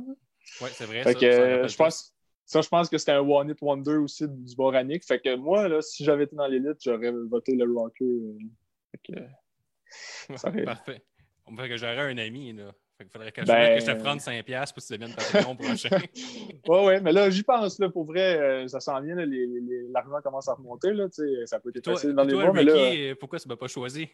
Oui, 0.61 0.69
c'est 0.73 0.85
vrai. 0.85 1.03
Fait 1.03 1.13
ça, 1.13 1.19
que 1.19 1.67
je 1.67 1.77
pense, 1.77 2.13
ça, 2.45 2.61
je 2.61 2.67
pense 2.67 2.89
que 2.89 2.97
c'était 2.97 3.11
un 3.11 3.19
One 3.19 3.51
It 3.51 3.61
Wonder 3.61 3.97
aussi 3.97 4.27
du 4.27 4.55
Nick. 4.85 5.05
Fait 5.05 5.19
que 5.19 5.35
moi, 5.35 5.67
là, 5.67 5.81
si 5.81 6.03
j'avais 6.03 6.23
été 6.23 6.35
dans 6.35 6.47
l'élite, 6.47 6.77
j'aurais 6.83 7.11
voté 7.11 7.55
le 7.55 7.71
Rocker. 7.71 8.05
Fait 8.91 9.13
que, 9.13 10.37
ça 10.37 10.51
Parfait. 10.65 11.03
On 11.45 11.51
me 11.51 11.61
fait 11.61 11.69
que 11.69 11.77
j'aurais 11.77 12.11
un 12.11 12.17
ami, 12.17 12.53
là. 12.53 12.71
Fait 12.97 13.05
qu'il 13.05 13.11
faudrait 13.13 13.31
que 13.31 13.41
je, 13.41 13.47
Ben- 13.47 13.79
que 13.79 13.85
je 13.85 13.91
te 13.91 13.97
prenne 13.99 14.17
5$ 14.19 14.43
piastres 14.43 14.73
pour 14.75 14.83
que 14.83 14.87
tu 14.87 14.93
deviennes 14.97 15.15
Patreon 15.15 15.55
prochain. 15.55 15.89
Ouais, 16.67 16.85
ouais, 16.85 17.01
mais 17.01 17.11
là, 17.13 17.29
j'y 17.29 17.43
pense, 17.43 17.79
là, 17.79 17.89
pour 17.89 18.05
vrai, 18.05 18.37
euh, 18.37 18.67
ça 18.67 18.79
s'en 18.79 19.01
vient, 19.01 19.15
là, 19.15 19.25
les- 19.25 19.47
les- 19.47 19.87
l'argent 19.89 20.21
commence 20.21 20.47
à 20.49 20.53
remonter, 20.53 20.91
là, 20.93 21.07
tu 21.09 21.23
sais, 21.23 21.45
ça 21.45 21.59
peut 21.59 21.71
être 21.73 21.81
toi, 21.83 21.95
facile 21.95 22.11
dans 22.13 22.23
les 22.23 22.33
toi, 22.33 22.43
mois, 22.45 22.53
mais 22.53 22.63
là, 22.63 22.73
euh, 22.73 23.15
pourquoi 23.19 23.39
tu 23.39 23.47
ne 23.47 23.53
m'as 23.53 23.57
pas 23.57 23.67
choisi? 23.67 24.07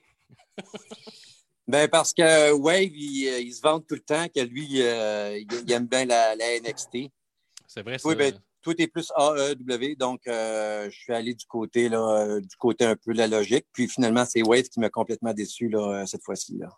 Ben 1.68 1.88
parce 1.90 2.14
que 2.14 2.52
Wave, 2.54 2.92
il, 2.94 3.28
euh, 3.28 3.40
il 3.40 3.52
se 3.52 3.60
vante 3.60 3.88
tout 3.88 3.96
le 3.96 4.02
temps 4.02 4.28
que 4.28 4.40
lui, 4.42 4.84
euh, 4.84 5.36
il, 5.36 5.48
il 5.66 5.72
aime 5.72 5.88
bien 5.88 6.06
la, 6.06 6.36
la 6.36 6.60
NXT. 6.60 7.10
C'est 7.68 7.82
vrai, 7.82 7.98
ça. 7.98 8.08
Oui, 8.08 8.16
ben, 8.16 8.32
toi, 8.66 8.74
tu 8.74 8.82
es 8.82 8.88
plus 8.88 9.12
AEW, 9.16 9.96
donc 9.96 10.26
euh, 10.26 10.90
je 10.90 10.98
suis 10.98 11.14
allé 11.14 11.36
du 11.36 11.46
côté, 11.46 11.88
là, 11.88 12.00
euh, 12.00 12.42
du 12.42 12.56
côté 12.58 12.84
un 12.84 12.96
peu 12.96 13.14
de 13.14 13.20
la 13.20 13.28
logique. 13.28 13.68
Puis 13.72 13.88
finalement, 13.88 14.26
c'est 14.26 14.42
Wave 14.42 14.64
qui 14.64 14.80
m'a 14.80 14.90
complètement 14.90 15.34
déçu 15.34 15.70
là, 15.70 16.02
euh, 16.02 16.06
cette 16.08 16.24
fois-ci. 16.24 16.58
Là. 16.58 16.70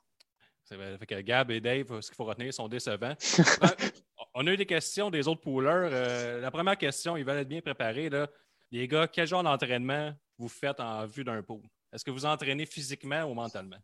Fait 0.66 1.06
que 1.06 1.22
Gab 1.22 1.50
et 1.50 1.62
Dave, 1.62 2.02
ce 2.02 2.10
qu'il 2.10 2.16
faut 2.18 2.26
retenir, 2.26 2.54
sont 2.54 2.68
décevants. 2.68 3.16
Euh, 3.40 3.68
on 4.34 4.46
a 4.48 4.52
eu 4.52 4.58
des 4.58 4.66
questions 4.66 5.10
des 5.10 5.30
autres 5.30 5.40
poolers. 5.40 5.90
Euh, 5.94 6.42
la 6.42 6.52
première 6.52 6.78
question, 6.78 7.16
ils 7.16 7.24
veulent 7.24 7.38
être 7.38 7.48
bien 7.48 7.62
préparés. 7.62 8.10
Là. 8.10 8.28
Les 8.70 8.86
gars, 8.90 9.08
quel 9.08 9.26
genre 9.26 9.44
d'entraînement 9.44 10.14
vous 10.38 10.50
faites 10.50 10.82
en 10.82 11.06
vue 11.06 11.24
d'un 11.24 11.42
pool? 11.42 11.62
Est-ce 11.94 12.04
que 12.04 12.12
vous 12.12 12.26
entraînez 12.26 12.66
physiquement 12.66 13.24
ou 13.24 13.34
mentalement? 13.34 13.78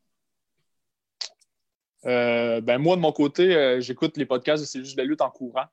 euh, 2.05 2.59
ben, 2.59 2.79
moi, 2.79 2.97
de 2.97 3.01
mon 3.01 3.13
côté, 3.13 3.55
euh, 3.55 3.79
j'écoute 3.79 4.17
les 4.17 4.25
podcasts 4.25 4.61
de 4.61 4.67
C'est 4.67 4.79
juste 4.79 4.97
de 4.97 5.01
la 5.01 5.07
lutte 5.07 5.21
en 5.21 5.31
courant. 5.31 5.67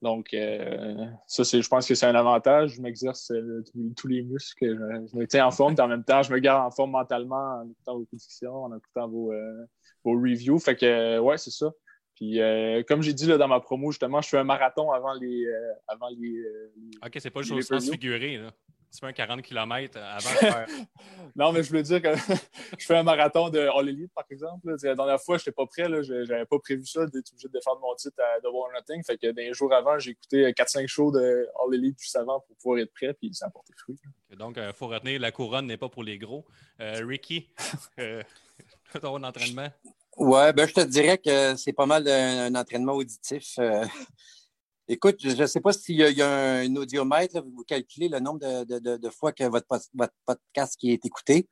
Donc, 0.00 0.32
euh, 0.32 1.06
ça, 1.26 1.44
c'est, 1.44 1.60
je 1.60 1.68
pense 1.68 1.86
que 1.88 1.94
c'est 1.94 2.06
un 2.06 2.14
avantage. 2.14 2.74
Je 2.74 2.80
m'exerce 2.82 3.30
euh, 3.32 3.64
tous, 3.96 4.06
les 4.06 4.22
muscles. 4.22 4.66
Je, 4.66 5.06
je 5.12 5.16
me 5.16 5.26
tiens 5.26 5.46
en 5.46 5.50
forme, 5.50 5.74
puis 5.74 5.82
en 5.84 5.88
même 5.88 6.04
temps, 6.04 6.22
je 6.22 6.32
me 6.32 6.38
garde 6.38 6.64
en 6.66 6.70
forme 6.70 6.92
mentalement 6.92 7.60
en 7.62 7.68
écoutant 7.68 7.98
vos 7.98 8.04
prédictions, 8.04 8.64
en 8.64 8.76
écoutant 8.76 9.08
vos, 9.08 9.32
euh, 9.32 9.64
vos 10.04 10.12
reviews. 10.12 10.58
Fait 10.60 10.76
que, 10.76 10.86
euh, 10.86 11.18
ouais, 11.20 11.36
c'est 11.36 11.50
ça. 11.50 11.72
Puis, 12.14 12.40
euh, 12.40 12.82
comme 12.86 13.02
j'ai 13.02 13.12
dit 13.12 13.26
là, 13.26 13.38
dans 13.38 13.48
ma 13.48 13.60
promo, 13.60 13.90
justement, 13.90 14.20
je 14.20 14.28
fais 14.28 14.38
un 14.38 14.44
marathon 14.44 14.90
avant 14.92 15.14
les. 15.14 15.44
euh, 15.46 15.72
avant 15.88 16.08
les, 16.08 16.36
euh, 16.36 16.72
les- 16.76 16.98
Ok, 17.04 17.16
c'est 17.18 17.30
pas 17.30 17.42
juste 17.42 17.52
au 17.58 17.62
sens 17.62 17.90
figuré. 17.90 18.36
Là. 18.38 18.52
Tu 18.90 19.00
fais 19.00 19.06
un 19.06 19.12
40 19.12 19.42
km 19.42 19.98
avant 19.98 20.16
de 20.16 20.36
faire. 20.36 20.66
Non, 21.36 21.52
mais 21.52 21.62
je 21.62 21.68
voulais 21.68 21.82
dire 21.82 22.00
que 22.00 22.08
je 22.78 22.86
fais 22.86 22.96
un 22.96 23.02
marathon 23.02 23.50
de 23.50 23.58
All 23.58 23.88
Elite, 23.88 24.12
par 24.14 24.24
exemple. 24.30 24.74
La 24.82 24.94
dernière 24.94 25.20
fois, 25.20 25.36
je 25.36 25.42
n'étais 25.42 25.52
pas 25.52 25.66
prêt. 25.66 25.84
Je 26.02 26.26
n'avais 26.26 26.46
pas 26.46 26.58
prévu 26.58 26.84
ça, 26.86 27.06
d'être 27.06 27.30
obligé 27.30 27.48
de 27.48 27.52
défendre 27.52 27.80
mon 27.80 27.94
titre 27.94 28.16
à 28.18 28.40
Double 28.40 28.56
or 28.56 28.70
Nothing. 28.74 29.04
Fait 29.04 29.18
que 29.18 29.30
des 29.30 29.52
jours 29.52 29.72
avant, 29.72 29.98
j'ai 29.98 30.12
écouté 30.12 30.50
4-5 30.52 30.86
shows 30.86 31.12
de 31.12 31.46
All 31.62 31.74
Elite 31.74 32.00
juste 32.00 32.16
avant 32.16 32.40
pour 32.40 32.56
pouvoir 32.56 32.78
être 32.80 32.92
prêt, 32.92 33.12
puis 33.12 33.32
ça 33.34 33.46
a 33.46 33.50
porté 33.50 33.74
fruit. 33.76 33.98
Donc, 34.36 34.56
il 34.56 34.72
faut 34.74 34.88
retenir, 34.88 35.20
la 35.20 35.32
couronne 35.32 35.66
n'est 35.66 35.76
pas 35.76 35.88
pour 35.88 36.02
les 36.02 36.18
gros. 36.18 36.46
Euh, 36.80 37.04
Ricky, 37.04 37.50
euh, 38.00 38.22
ton 39.00 39.22
entraînement? 39.22 39.68
Ouais, 40.16 40.52
ben 40.52 40.66
je 40.66 40.74
te 40.74 40.80
dirais 40.80 41.18
que 41.18 41.54
c'est 41.56 41.72
pas 41.72 41.86
mal 41.86 42.08
un, 42.08 42.46
un 42.46 42.54
entraînement 42.54 42.94
auditif. 42.94 43.58
Écoute, 44.90 45.16
je 45.20 45.28
ne 45.36 45.46
sais 45.46 45.60
pas 45.60 45.74
s'il 45.74 45.96
y 45.96 46.22
a, 46.22 46.60
un 46.60 46.76
audiomètre, 46.76 47.42
vous 47.42 47.62
calculez 47.62 48.08
le 48.08 48.20
nombre 48.20 48.38
de, 48.40 49.10
fois 49.10 49.32
que 49.32 49.44
votre, 49.44 49.66
pod- 49.66 49.82
votre 49.92 50.14
podcast 50.24 50.76
qui 50.78 50.92
est 50.92 51.04
écouté. 51.04 51.46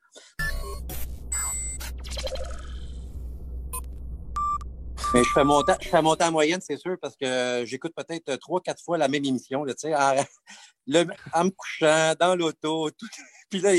Mais 5.13 5.23
je 5.23 5.29
fais 5.31 5.43
monter, 5.43 5.73
je 5.81 5.87
fais 5.87 6.01
monter 6.01 6.23
en 6.23 6.31
moyenne, 6.31 6.59
c'est 6.61 6.77
sûr, 6.77 6.97
parce 6.99 7.15
que 7.15 7.63
j'écoute 7.67 7.93
peut-être 7.95 8.37
trois, 8.37 8.59
quatre 8.59 8.83
fois 8.83 8.97
la 8.97 9.07
même 9.07 9.23
émission, 9.23 9.61
en, 9.61 9.65
le- 10.87 11.05
en 11.31 11.43
me 11.45 11.51
couchant, 11.51 12.15
dans 12.19 12.35
l'auto, 12.35 12.89
tout. 12.89 13.07
Puis 13.51 13.59
là, 13.61 13.71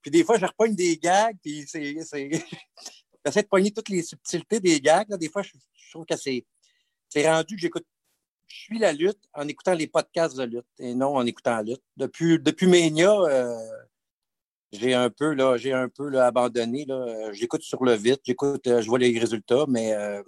puis 0.00 0.10
des 0.10 0.24
fois, 0.24 0.38
je 0.38 0.46
repogne 0.46 0.74
des 0.74 0.96
gags, 0.96 1.36
puis 1.42 1.66
c'est. 1.66 1.94
J'essaie 3.26 3.42
de 3.42 3.48
pogner 3.48 3.70
toutes 3.70 3.90
les 3.90 4.02
subtilités 4.02 4.60
des 4.60 4.80
gags. 4.80 5.10
là. 5.10 5.18
Des 5.18 5.28
fois, 5.28 5.42
je, 5.42 5.50
je 5.74 5.90
trouve 5.90 6.06
que 6.06 6.16
c'est 6.16 6.46
rendu 7.28 7.56
que 7.56 7.60
j'écoute. 7.60 7.84
Je 8.50 8.56
suis 8.56 8.78
la 8.80 8.92
lutte 8.92 9.22
en 9.32 9.46
écoutant 9.46 9.74
les 9.74 9.86
podcasts 9.86 10.36
de 10.36 10.42
lutte 10.42 10.66
et 10.80 10.92
non 10.94 11.14
en 11.16 11.24
écoutant 11.24 11.56
la 11.56 11.62
lutte. 11.62 11.82
Depuis, 11.96 12.38
depuis 12.40 12.66
Mania, 12.66 13.12
euh, 13.12 13.56
j'ai 14.72 14.92
un 14.92 15.08
peu, 15.08 15.34
là, 15.34 15.56
j'ai 15.56 15.72
un 15.72 15.88
peu 15.88 16.08
là, 16.08 16.26
abandonné. 16.26 16.84
Là. 16.84 17.32
J'écoute 17.32 17.62
sur 17.62 17.84
le 17.84 17.94
vite, 17.94 18.20
j'écoute, 18.24 18.66
euh, 18.66 18.82
je 18.82 18.88
vois 18.88 18.98
les 18.98 19.16
résultats, 19.16 19.66
mais 19.68 19.94
euh, 19.94 20.20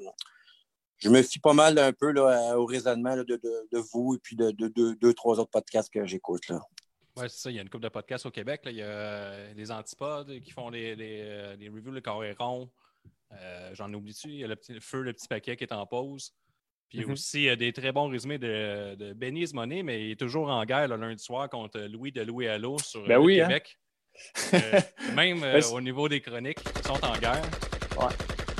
je 0.98 1.08
me 1.08 1.20
fie 1.22 1.40
pas 1.40 1.52
mal 1.52 1.76
un 1.78 1.92
peu 1.92 2.12
là, 2.12 2.56
au 2.56 2.64
raisonnement 2.64 3.16
de, 3.16 3.40
vous 3.92 4.14
et 4.14 4.18
puis 4.18 4.36
de, 4.36 4.52
de- 4.52 4.68
de- 4.68 4.94
deux, 4.94 5.14
trois 5.14 5.40
autres 5.40 5.50
podcasts 5.50 5.92
que 5.92 6.06
j'écoute. 6.06 6.46
là. 6.48 6.60
Oui, 7.16 7.24
c'est 7.28 7.40
ça. 7.40 7.50
Il 7.50 7.56
y 7.56 7.58
a 7.58 7.62
une 7.62 7.68
couple 7.70 7.82
de 7.84 7.88
podcasts 7.88 8.24
au 8.24 8.30
Québec. 8.30 8.60
Il 8.66 8.76
y 8.76 8.82
a 8.82 9.52
les 9.52 9.70
Antipodes 9.72 10.40
qui 10.40 10.50
font 10.52 10.70
les, 10.70 10.94
les 10.94 11.68
reviews, 11.68 11.90
le 11.90 12.00
carré 12.00 12.34
rond. 12.38 12.70
Euh, 13.32 13.70
J'en 13.74 13.92
oublie-tu? 13.92 14.28
Il 14.28 14.36
y 14.36 14.44
a 14.44 14.46
le 14.46 14.56
petit 14.56 14.78
Feu, 14.80 15.02
le 15.02 15.12
petit 15.12 15.26
paquet 15.26 15.56
qui 15.56 15.64
est 15.64 15.72
en 15.72 15.86
pause. 15.86 16.32
Puis 16.92 16.98
il 16.98 17.00
y 17.00 17.04
a 17.04 17.06
Mhm. 17.06 17.12
aussi 17.14 17.48
euh, 17.48 17.56
des 17.56 17.72
très 17.72 17.90
bons 17.90 18.08
résumés 18.10 18.36
de, 18.36 18.94
de 18.96 19.14
Benny 19.14 19.46
Money, 19.54 19.82
mais 19.82 20.04
il 20.04 20.10
est 20.10 20.20
toujours 20.20 20.50
en 20.50 20.62
guerre 20.66 20.88
le 20.88 20.96
lundi 20.96 21.24
soir 21.24 21.48
contre 21.48 21.80
Louis 21.90 22.12
de 22.12 22.20
Louis 22.20 22.46
Allo 22.48 22.76
sur 22.78 23.02
Ben 23.06 23.14
euh, 23.16 23.18
oui, 23.18 23.36
le 23.36 23.44
hein? 23.44 23.46
Québec. 23.48 23.78
Euh, 24.52 24.80
même 25.14 25.42
euh, 25.42 25.58
Ben, 25.60 25.64
au 25.72 25.80
niveau 25.80 26.06
des 26.06 26.20
chroniques, 26.20 26.58
ils 26.76 26.86
sont 26.86 27.02
en 27.02 27.16
guerre. 27.18 27.40
Ouais. 27.98 28.06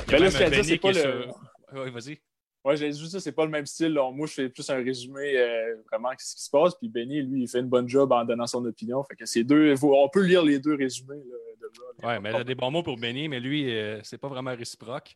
Il 0.07 0.13
y 0.13 0.15
a 0.15 0.19
Ben 0.19 0.31
même 0.33 0.49
Benny 0.49 0.79
qui 0.79 0.87
le- 0.87 0.93
sur- 0.93 1.39
Oui, 1.73 1.91
vas-y. 1.91 2.17
Ouais, 2.65 2.75
j'allais 2.75 2.93
juste 2.93 3.11
dire, 3.11 3.21
c'est 3.21 3.33
pas 3.33 3.45
le 3.45 3.51
même 3.51 3.67
style. 3.67 3.93
là. 3.93 4.09
Moi, 4.11 4.25
je 4.25 4.33
fais 4.33 4.49
plus 4.49 4.67
un 4.71 4.77
résumé, 4.83 5.37
euh, 5.37 5.75
vraiment, 5.91 6.09
ce 6.17 6.33
qui 6.33 6.41
se 6.41 6.49
passe. 6.49 6.73
Puis 6.73 6.87
Benny, 6.89 7.21
lui, 7.21 7.43
il 7.43 7.47
fait 7.47 7.59
une 7.59 7.67
bonne 7.69 7.87
job 7.87 8.11
en 8.13 8.25
donnant 8.25 8.47
son 8.47 8.65
opinion. 8.65 9.03
Fait 9.03 9.15
que 9.15 9.41
deux. 9.43 9.75
On 9.83 10.09
peut 10.09 10.23
lire 10.23 10.41
les 10.43 10.57
deux 10.57 10.73
résumés 10.73 11.17
là, 11.17 11.37
de. 11.61 12.07
Ouais, 12.07 12.19
mais 12.19 12.31
il 12.31 12.35
a 12.37 12.43
des 12.43 12.55
bons 12.55 12.71
mots 12.71 12.81
pour 12.81 12.97
Benny, 12.97 13.27
mais 13.29 13.39
lui, 13.39 13.69
euh, 13.71 13.99
c'est 14.01 14.17
pas 14.17 14.27
vraiment 14.29 14.55
réciproque. 14.55 15.15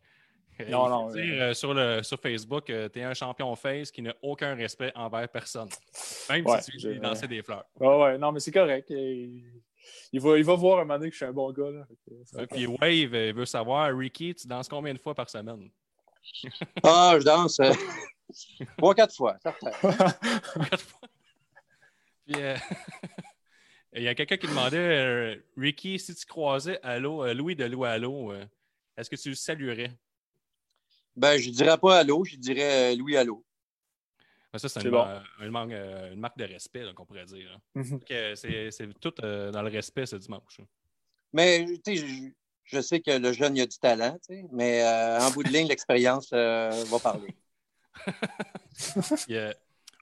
Euh, 0.62 0.70
Non, 0.70 0.90
non, 0.90 1.12
dire, 1.12 1.42
euh, 1.42 1.54
sur, 1.54 1.74
le, 1.74 2.02
sur 2.04 2.20
Facebook, 2.20 2.66
tu 2.66 2.74
es 3.00 3.04
un 3.04 3.14
champion 3.14 3.56
face 3.56 3.92
qui 3.92 4.02
n'a 4.02 4.16
aucun 4.22 4.56
respect 4.56 4.92
envers 4.96 5.28
personne. 5.30 5.70
Même 6.30 6.46
Ouais, 6.46 6.62
si 6.62 6.72
tu 6.72 6.94
lancer 6.96 7.28
des 7.28 7.44
fleurs. 7.44 7.66
Ouais, 7.80 7.96
ouais, 8.02 8.18
non, 8.18 8.32
mais 8.32 8.40
c'est 8.40 8.52
correct. 8.52 8.88
Il, 8.90 9.44
il 10.12 10.20
va, 10.20 10.38
il 10.38 10.44
va 10.44 10.56
voir 10.56 10.80
un 10.80 10.82
moment 10.86 10.98
donné 10.98 11.10
que 11.10 11.14
je 11.14 11.18
suis 11.18 11.26
un 11.26 11.32
bon 11.34 11.52
gars. 11.52 11.70
Là. 11.72 12.46
Puis 12.48 12.66
Wave 12.66 13.14
euh, 13.14 13.34
veut 13.34 13.46
savoir, 13.46 13.96
Ricky, 13.96 14.34
tu 14.36 14.48
danses 14.48 14.68
combien 14.68 14.94
de 14.94 15.00
fois 15.00 15.14
par 15.16 15.30
semaine? 15.30 15.70
Ah, 16.84 17.16
je 17.18 17.24
danse 17.24 17.60
euh, 17.62 17.72
trois, 18.78 18.94
quatre 18.96 19.16
fois. 19.16 19.38
certain. 19.42 19.72
Quatre 19.82 20.80
fois. 20.82 21.00
Puis, 22.26 22.36
euh, 22.42 22.58
il 23.94 24.04
y 24.04 24.08
a 24.10 24.16
quelqu'un 24.16 24.36
qui 24.36 24.48
demandait, 24.48 24.78
euh, 24.78 25.36
Ricky, 25.56 25.98
si 25.98 26.14
tu 26.14 26.26
croisais 26.26 26.80
Allo, 26.84 27.24
euh, 27.24 27.34
Louis 27.34 27.56
de 27.56 27.64
Louis 27.64 27.88
Allo, 27.88 28.34
euh, 28.34 28.44
est-ce 28.98 29.10
que 29.10 29.16
tu 29.16 29.30
le 29.30 29.36
saluerais? 29.36 29.92
Ben, 31.18 31.38
je 31.38 31.50
dirais 31.50 31.78
pas 31.78 31.98
allô, 32.00 32.24
je 32.24 32.36
dirais 32.38 32.94
euh, 32.94 32.96
Louis 32.96 33.18
allô. 33.18 33.44
Ben, 34.54 34.60
ça, 34.60 34.70
c'est 34.70 34.80
C'est 34.80 34.86
une, 34.86 34.92
bon. 34.92 35.04
mar- 35.04 35.24
une 35.42 35.50
marque, 35.52 35.72
euh, 35.72 36.14
une 36.14 36.20
marque 36.20 36.38
de 36.38 36.46
respect 36.46 36.86
qu'on 36.96 37.06
pourrait 37.06 37.26
dire. 37.26 37.52
hein. 37.54 37.62
Mhm. 37.76 38.00
C'est 38.36 39.00
tout 39.02 39.14
euh, 39.24 39.52
dans 39.52 39.62
le 39.64 39.70
respect 39.70 40.06
ce 40.06 40.16
dimanche. 40.16 40.60
hein. 40.62 40.66
Mais 41.34 41.66
tu 41.84 41.98
sais, 41.98 42.08
je, 42.08 42.30
je 42.64 42.82
sais 42.82 43.02
que 43.02 43.12
le 43.12 43.34
jeune, 43.34 43.58
il 43.58 43.62
a 43.62 43.66
du 43.66 43.78
talent, 43.78 44.18
mais 44.52 44.84
euh, 44.84 45.20
en 45.20 45.32
bout 45.32 45.44
de 45.44 45.50
ligne, 45.50 45.68
l'expérience 45.70 46.30
euh, 46.34 46.70
va 46.88 47.00
parler. 47.00 47.36
Euh, 49.32 49.54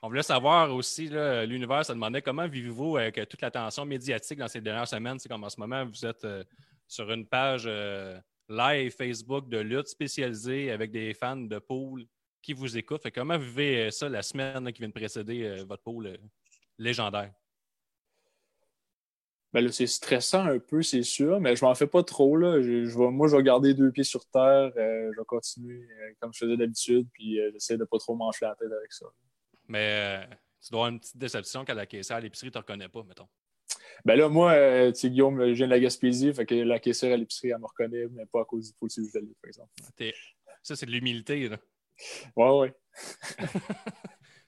on 0.02 0.08
voulait 0.08 0.22
savoir 0.22 0.72
aussi, 0.74 1.08
là, 1.08 1.46
l'univers 1.46 1.84
se 1.84 1.92
demandait 1.92 2.20
comment 2.22 2.46
vivez-vous 2.46 2.98
avec 2.98 3.16
euh, 3.18 3.24
toute 3.24 3.40
l'attention 3.40 3.84
médiatique 3.86 4.38
dans 4.38 4.48
ces 4.48 4.60
dernières 4.60 4.86
semaines? 4.86 5.18
C'est 5.18 5.28
comme 5.30 5.42
en 5.44 5.48
ce 5.48 5.58
moment, 5.58 5.84
vous 5.84 6.04
êtes 6.04 6.24
euh, 6.24 6.44
sur 6.86 7.10
une 7.10 7.26
page 7.26 7.64
euh, 7.66 8.18
live 8.48 8.92
Facebook 8.92 9.48
de 9.48 9.58
lutte 9.58 9.88
spécialisée 9.88 10.70
avec 10.70 10.90
des 10.90 11.14
fans 11.14 11.36
de 11.36 11.58
pool 11.58 12.06
qui 12.42 12.52
vous 12.52 12.76
écoutent. 12.76 13.02
Fait 13.02 13.10
comment 13.10 13.36
vivez 13.38 13.86
euh, 13.86 13.90
ça 13.90 14.08
la 14.08 14.22
semaine 14.22 14.64
là, 14.64 14.72
qui 14.72 14.80
vient 14.80 14.88
de 14.88 14.94
précéder 14.94 15.44
euh, 15.44 15.64
votre 15.64 15.82
pool 15.82 16.06
euh, 16.06 16.16
légendaire? 16.78 17.32
Ben 19.52 19.72
c'est 19.72 19.86
stressant 19.86 20.44
un 20.44 20.58
peu, 20.58 20.82
c'est 20.82 21.02
sûr, 21.02 21.40
mais 21.40 21.56
je 21.56 21.64
m'en 21.64 21.74
fais 21.74 21.86
pas 21.86 22.02
trop. 22.02 22.36
Là. 22.36 22.60
Je, 22.60 22.84
je 22.84 22.98
vais, 22.98 23.10
moi, 23.10 23.26
je 23.26 23.36
vais 23.36 23.42
garder 23.42 23.74
deux 23.74 23.90
pieds 23.90 24.04
sur 24.04 24.26
terre. 24.26 24.70
euh, 24.76 25.10
je 25.12 25.18
vais 25.18 25.24
continuer 25.26 25.88
comme 26.20 26.32
je 26.32 26.38
faisais 26.40 26.56
d'habitude, 26.56 27.08
puis 27.12 27.38
j'essaie 27.52 27.78
de 27.78 27.84
pas 27.84 27.98
trop 27.98 28.14
m'enfler 28.14 28.48
la 28.48 28.54
tête 28.54 28.70
avec 28.70 28.92
ça. 28.92 29.06
Mais 29.66 30.28
tu 30.60 30.70
dois 30.70 30.80
avoir 30.80 30.88
une 30.90 31.00
petite 31.00 31.16
déception 31.16 31.64
quand 31.64 31.74
la 31.74 31.86
caissière 31.86 32.18
à 32.18 32.20
l'épicerie 32.20 32.48
ne 32.48 32.52
te 32.52 32.58
reconnaît 32.58 32.88
pas, 32.88 33.02
mettons. 33.02 33.28
Ben 34.04 34.16
là, 34.16 34.28
moi, 34.28 34.52
euh, 34.52 34.92
tu 34.92 35.00
sais, 35.00 35.10
Guillaume, 35.10 35.38
je 35.48 35.52
viens 35.52 35.66
de 35.66 35.72
la 35.72 35.80
Gaspésie, 35.80 36.32
fait 36.32 36.46
que 36.46 36.54
la 36.54 36.78
caissière 36.78 37.14
à 37.14 37.16
l'épicerie, 37.16 37.48
elle 37.50 37.58
me 37.58 37.66
reconnaît, 37.66 38.06
mais 38.12 38.26
pas 38.26 38.42
à 38.42 38.44
cause 38.44 38.68
du 38.68 38.72
que 38.72 38.86
je 38.88 39.10
par 39.12 39.48
exemple. 39.48 39.70
Ça, 40.62 40.76
c'est 40.76 40.86
de 40.86 40.90
l'humilité. 40.90 41.48
là. 41.48 41.56
Ouais, 42.36 42.58
ouais. 42.58 42.74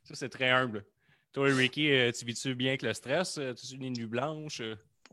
Ça, 0.05 0.15
c'est 0.15 0.29
très 0.29 0.49
humble. 0.49 0.85
Toi, 1.33 1.49
Ricky, 1.49 1.91
euh, 1.93 2.11
tu 2.13 2.25
vis-tu 2.25 2.55
bien 2.55 2.71
avec 2.71 2.83
le 2.83 2.95
stress? 2.95 3.37
Euh, 3.39 3.53
Tu 3.53 3.75
une 3.75 3.93
nuit 3.93 4.07
blanche? 4.07 4.63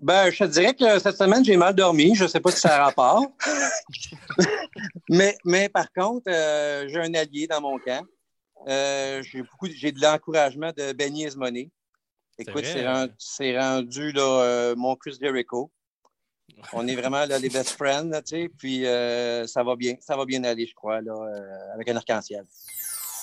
Ben, 0.01 0.29
je 0.29 0.39
te 0.39 0.49
dirais 0.49 0.73
que 0.73 0.99
cette 0.99 1.17
semaine, 1.17 1.43
j'ai 1.43 1.57
mal 1.57 1.73
dormi. 1.75 2.15
Je 2.15 2.23
ne 2.23 2.27
sais 2.27 2.39
pas 2.39 2.51
si 2.51 2.59
ça 2.59 2.75
a 2.75 2.85
rapport. 2.85 3.23
mais, 5.09 5.37
mais 5.45 5.69
par 5.69 5.91
contre, 5.93 6.29
euh, 6.29 6.87
j'ai 6.87 6.99
un 6.99 7.13
allié 7.13 7.47
dans 7.47 7.61
mon 7.61 7.77
camp. 7.79 8.05
Euh, 8.67 9.21
j'ai 9.23 9.41
beaucoup, 9.41 9.67
j'ai 9.67 9.91
de 9.91 10.01
l'encouragement 10.01 10.71
de 10.75 10.91
Benny 10.93 11.25
Esmoné. 11.25 11.71
Écoute, 12.37 12.65
c'est 12.65 12.85
hein? 12.85 12.93
rendu, 13.01 13.13
c'est 13.17 13.57
rendu 13.59 14.11
là, 14.11 14.41
euh, 14.43 14.75
mon 14.75 14.95
Chris 14.95 15.17
Jericho. 15.21 15.71
On 16.73 16.87
est 16.87 16.95
vraiment 16.95 17.25
là, 17.25 17.39
les 17.39 17.49
best 17.49 17.69
friends, 17.77 18.09
là, 18.09 18.21
tu 18.21 18.35
sais, 18.35 18.49
puis 18.57 18.85
euh, 18.85 19.47
ça 19.47 19.63
va 19.63 19.75
bien, 19.75 19.95
ça 19.99 20.15
va 20.15 20.25
bien 20.25 20.43
aller, 20.43 20.65
je 20.67 20.73
crois, 20.75 21.01
là, 21.01 21.13
euh, 21.13 21.73
avec 21.73 21.89
un 21.89 21.95
arc-en-ciel. 21.95 22.45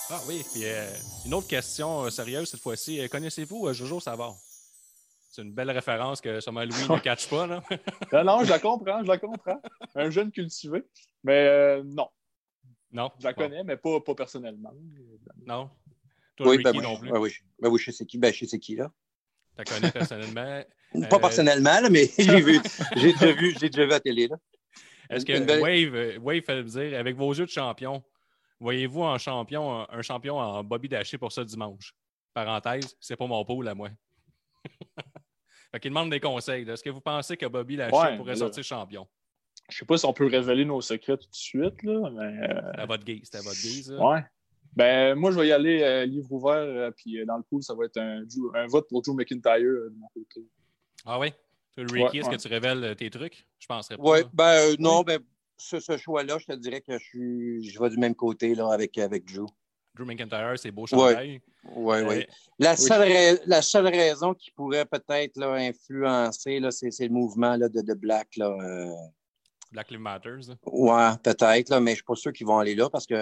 Ah 0.09 0.19
oui, 0.27 0.43
puis 0.51 0.63
une 1.25 1.33
autre 1.33 1.47
question 1.47 2.09
sérieuse 2.09 2.49
cette 2.49 2.59
fois-ci. 2.59 3.07
Connaissez-vous 3.09 3.71
Jojo 3.73 3.99
Savard? 3.99 4.35
C'est 5.31 5.41
une 5.41 5.53
belle 5.53 5.71
référence 5.71 6.21
que 6.21 6.39
sûrement 6.41 6.63
Louis 6.63 6.73
ne 6.89 6.99
catch 6.99 7.27
pas. 7.29 7.47
Là. 7.47 7.63
Non, 8.11 8.23
non, 8.23 8.43
je 8.43 8.49
la 8.49 8.59
comprends, 8.59 9.01
je 9.01 9.07
la 9.07 9.17
comprends. 9.17 9.59
Un 9.95 10.09
jeune 10.11 10.31
cultivé. 10.31 10.83
Mais 11.23 11.81
non, 11.83 12.09
non? 12.91 13.09
je 13.17 13.23
la 13.23 13.33
Bon, 13.33 13.43
connais, 13.43 13.63
mais 13.63 13.77
pas, 13.77 14.01
pas 14.01 14.13
personnellement. 14.13 14.73
Non? 15.45 15.69
Toi, 16.35 16.49
Oui, 16.49 16.57
Ricky, 16.57 16.63
ben, 16.77 16.81
non 16.81 16.97
plus? 16.97 17.09
ben 17.09 17.19
oui, 17.19 17.29
je- 17.29 17.41
ben 17.59 17.69
oui, 17.69 17.79
je 17.79 17.89
sais 17.91 18.05
qui, 18.05 18.17
ben, 18.17 18.31
je 18.33 18.45
sais 18.45 18.59
qui, 18.59 18.75
là. 18.75 18.91
Tu 19.57 19.63
connais 19.73 19.91
personnellement. 19.91 20.63
Pas 21.09 21.15
Euh, 21.15 21.19
personnellement, 21.19 21.79
là, 21.81 21.89
mais 21.89 22.09
j'ai 22.19 22.41
vu, 22.41 22.59
j'ai 22.95 23.13
déjà 23.13 23.31
vu, 23.31 23.55
j'ai 23.59 23.69
déjà 23.69 23.83
vu 23.85 23.91
à 23.91 23.95
la 23.95 23.99
télé, 23.99 24.27
là. 24.27 24.37
Est-ce 25.09 25.25
que 25.25 25.39
belle- 25.39 25.61
Wave, 25.61 25.95
euh, 25.95 26.17
Wave 26.19 26.41
fait 26.43 26.63
dire, 26.63 26.97
avec 26.99 27.15
vos 27.15 27.33
yeux 27.33 27.45
de 27.45 27.49
champion, 27.51 28.03
voyez-vous 28.59 29.03
un 29.03 29.17
champion, 29.17 29.81
un, 29.81 29.87
un 29.89 30.01
champion 30.01 30.39
en 30.39 30.63
Bobby 30.63 30.89
Daché 30.89 31.17
pour 31.17 31.31
ça 31.31 31.43
dimanche? 31.43 31.93
Parenthèse, 32.33 32.95
c'est 32.99 33.15
pas 33.15 33.27
mon 33.27 33.43
pôle 33.45 33.67
à 33.67 33.75
moi. 33.75 33.89
fait 35.71 35.79
qu'il 35.79 35.91
demande 35.91 36.09
des 36.09 36.19
conseils. 36.19 36.67
Est-ce 36.69 36.83
que 36.83 36.89
vous 36.89 37.01
pensez 37.01 37.37
que 37.37 37.45
Bobby 37.45 37.75
Daché 37.75 37.95
Ouais, 37.95 38.17
pourrait 38.17 38.33
là. 38.33 38.37
sortir 38.39 38.63
champion? 38.63 39.07
Je 39.69 39.77
sais 39.77 39.85
pas 39.85 39.97
si 39.97 40.05
on 40.05 40.13
peut 40.13 40.27
révéler 40.27 40.65
nos 40.65 40.81
secrets 40.81 41.17
tout 41.17 41.29
de 41.29 41.35
suite, 41.35 41.81
là, 41.83 42.09
mais. 42.11 42.49
euh, 42.49 42.61
C'est 42.75 42.81
à 42.81 42.85
votre 42.85 43.03
guise. 43.03 43.29
C'est 43.31 43.37
à 43.37 43.41
votre 43.41 43.61
guise. 43.61 43.91
là. 43.91 44.03
ouais. 44.09 44.23
Ben, 44.75 45.15
moi, 45.15 45.31
je 45.31 45.39
vais 45.39 45.47
y 45.47 45.51
aller 45.51 45.81
euh, 45.83 46.05
livre 46.05 46.31
ouvert, 46.31 46.53
euh, 46.55 46.91
puis 46.91 47.19
euh, 47.19 47.25
dans 47.25 47.37
le 47.37 47.43
pool, 47.43 47.61
ça 47.61 47.73
va 47.75 47.85
être 47.85 47.97
un, 47.97 48.23
vote 48.67 48.87
pour 48.89 49.03
Joe 49.03 49.15
McIntyre 49.15 49.53
euh, 49.55 49.89
de 49.89 49.95
mon 49.97 50.07
côté. 50.07 50.47
Ah 51.05 51.19
oui? 51.19 51.31
Ricky, 51.77 51.93
Ouais, 52.01 52.17
est-ce 52.19 52.29
ouais. 52.29 52.35
que 52.37 52.41
tu 52.41 52.47
révèles 52.47 52.95
tes 52.95 53.09
trucs? 53.09 53.45
Je 53.59 53.67
penserais 53.67 53.97
pas. 53.97 54.03
Oui, 54.03 54.19
là. 54.21 54.29
ben 54.33 54.43
euh, 54.71 54.75
non, 54.79 55.01
ben, 55.01 55.19
ce, 55.57 55.79
ce 55.79 55.97
choix-là, 55.97 56.37
je 56.39 56.45
te 56.45 56.53
dirais 56.53 56.81
que 56.81 56.93
je, 56.97 57.03
suis, 57.03 57.69
je 57.69 57.79
vais 57.79 57.89
du 57.89 57.97
même 57.97 58.15
côté 58.15 58.53
là, 58.55 58.71
avec, 58.71 58.97
avec 58.97 59.27
Joe. 59.27 59.47
Drew 59.95 60.05
McIntyre, 60.05 60.53
c'est 60.57 60.71
beau 60.71 60.83
Ouais. 60.83 60.87
chandail. 60.87 61.41
Oui, 61.75 61.95
Euh, 61.97 62.07
oui. 62.09 62.25
La, 62.57 62.75
seule 62.75 63.39
la 63.45 63.61
seule 63.61 63.87
raison 63.87 64.33
qui 64.33 64.49
pourrait 64.51 64.85
peut-être 64.85 65.37
là, 65.37 65.53
influencer, 65.53 66.59
là, 66.59 66.71
c'est, 66.71 66.89
c'est 66.89 67.07
le 67.07 67.13
mouvement 67.13 67.55
là, 67.57 67.69
de, 67.69 67.81
de 67.81 67.93
Black. 67.93 68.35
Là, 68.37 68.47
euh, 68.49 68.89
Black 69.71 69.91
Lives 69.91 69.99
Matters. 69.99 70.49
Ouais, 70.65 71.09
peut-être, 71.23 71.69
là, 71.69 71.79
mais 71.79 71.91
je 71.91 71.93
ne 71.93 71.95
suis 71.97 72.03
pas 72.05 72.15
sûr 72.15 72.33
qu'ils 72.33 72.47
vont 72.47 72.57
aller 72.59 72.75
là 72.75 72.89
parce 72.89 73.05
que 73.05 73.13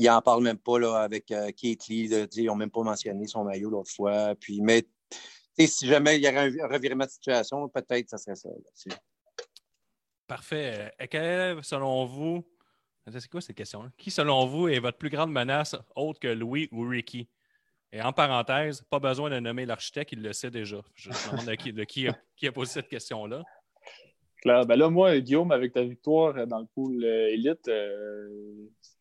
euh, 0.00 0.04
ils 0.04 0.06
n'en 0.06 0.22
parlent 0.22 0.42
même 0.42 0.58
pas 0.58 0.78
là, 0.78 0.96
avec 0.96 1.30
euh, 1.30 1.50
Lee. 1.62 2.28
ils 2.36 2.44
n'ont 2.46 2.56
même 2.56 2.70
pas 2.70 2.82
mentionné 2.82 3.26
son 3.26 3.44
maillot 3.44 3.70
l'autre 3.70 3.90
fois. 3.90 4.34
Puis, 4.36 4.60
mais 4.60 4.86
si 5.58 5.86
jamais 5.86 6.16
il 6.16 6.24
y 6.24 6.28
aurait 6.28 6.60
un 6.60 6.68
revirement 6.68 7.04
de 7.04 7.10
situation, 7.10 7.68
peut-être 7.68 8.08
ça 8.08 8.18
serait 8.18 8.36
ça. 8.36 8.48
Parfait. 10.26 10.92
Euh, 11.00 11.06
quelle 11.10 11.58
est, 11.58 11.62
selon 11.62 12.06
vous, 12.06 12.46
c'est 13.10 13.28
quoi 13.28 13.40
cette 13.40 13.56
question-là? 13.56 13.90
Qui, 13.98 14.10
selon 14.10 14.46
vous, 14.46 14.68
est 14.68 14.78
votre 14.78 14.98
plus 14.98 15.10
grande 15.10 15.32
menace 15.32 15.76
autre 15.94 16.20
que 16.20 16.28
Louis 16.28 16.68
ou 16.72 16.88
Ricky? 16.88 17.28
Et 17.94 18.00
en 18.00 18.12
parenthèse, 18.12 18.82
pas 18.88 19.00
besoin 19.00 19.28
de 19.28 19.38
nommer 19.38 19.66
l'architecte, 19.66 20.12
il 20.12 20.22
le 20.22 20.32
sait 20.32 20.50
déjà. 20.50 20.78
Je 20.94 21.10
demande 21.10 21.44
de 21.44 21.84
qui 21.84 22.08
a 22.48 22.52
posé 22.52 22.72
cette 22.72 22.88
question-là. 22.88 23.42
Claire. 24.42 24.66
Ben 24.66 24.76
là, 24.76 24.90
moi, 24.90 25.18
Guillaume, 25.20 25.52
avec 25.52 25.72
ta 25.72 25.82
victoire 25.84 26.36
euh, 26.36 26.46
dans 26.46 26.58
le 26.58 26.66
pool 26.74 27.02
euh, 27.04 27.28
élite, 27.28 27.68
euh, 27.68 28.28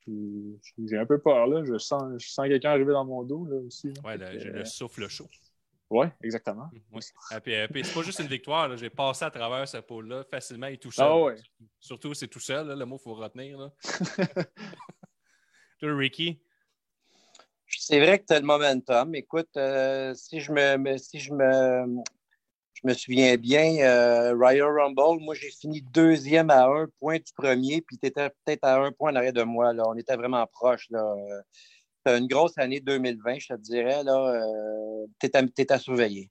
j'ai 0.08 0.98
un 0.98 1.06
peu 1.06 1.20
peur. 1.20 1.48
Là. 1.48 1.64
Je 1.66 1.78
sens, 1.80 2.04
je 2.20 2.30
sens 2.30 2.48
quelqu'un 2.48 2.70
arriver 2.72 2.94
dans 2.94 3.06
mon 3.06 3.24
dos 3.24 3.46
là, 3.46 3.58
aussi. 3.58 3.92
que, 3.92 4.40
j'ai 4.40 4.50
euh, 4.50 4.60
le 4.60 4.66
souffle 4.66 5.08
chaud. 5.08 5.28
ouais, 5.90 6.12
exactement. 6.24 6.70
Ouais. 6.92 7.02
Et 7.36 7.68
puis, 7.68 7.84
c'est 7.84 7.94
pas 7.94 8.04
juste 8.04 8.20
une 8.20 8.28
victoire. 8.28 8.68
là. 8.68 8.76
J'ai 8.76 8.92
passé 8.92 9.26
à 9.26 9.32
travers 9.32 9.68
ce 9.68 9.78
pôle-là 9.78 10.24
facilement 10.26 10.68
et 10.68 10.78
tout 10.78 10.92
seul. 10.92 11.08
Ah 11.10 11.20
ouais. 11.20 11.36
Surtout, 11.80 12.14
c'est 12.14 12.28
tout 12.28 12.40
seul. 12.40 12.68
là, 12.68 12.76
le 12.76 12.86
mot 12.86 12.98
qu'il 12.98 13.04
faut 13.06 13.16
retenir. 13.16 13.58
Là. 13.58 13.74
Toi, 15.80 15.96
Ricky, 15.96 16.40
C'est 17.66 18.00
vrai 18.00 18.20
que 18.20 18.26
tu 18.28 18.34
as 18.34 18.40
le 18.40 18.46
momentum. 18.46 19.16
Écoute, 19.16 19.50
euh, 19.58 20.14
si 20.14 20.40
je 20.40 20.52
me, 20.52 20.78
me- 20.78 20.98
si 21.00 21.18
je 21.20 21.34
me, 21.34 22.04
je 22.84 22.90
me 22.90 22.94
souviens 22.94 23.38
bien, 23.38 23.78
euh, 23.82 24.34
Royal 24.34 24.68
Rumble, 24.68 25.24
moi 25.24 25.36
j'ai 25.36 25.52
fini 25.52 25.82
deuxième 25.82 26.50
à 26.50 26.66
un 26.66 26.88
point 27.00 27.18
du 27.18 27.32
premier, 27.36 27.82
puis 27.82 27.98
tu 27.98 28.08
étais 28.08 28.30
peut-être 28.30 28.64
à 28.64 28.82
un 28.82 28.92
point 28.92 29.12
en 29.12 29.16
arrière 29.16 29.34
de 29.34 29.44
moi. 29.44 29.74
Là. 29.74 29.84
On 29.88 29.96
était 29.96 30.16
vraiment 30.16 30.46
proches. 30.48 30.90
Là. 30.90 31.16
Euh, 32.08 32.18
une 32.18 32.28
grosse 32.28 32.58
année 32.58 32.80
2020, 32.80 33.40
je 33.40 33.48
te 33.50 33.60
dirais. 33.60 34.04
Là, 34.04 34.18
euh, 34.18 35.06
t'es, 35.20 35.36
à, 35.36 35.48
t'es 35.48 35.72
à 35.72 35.80
surveiller. 35.80 36.30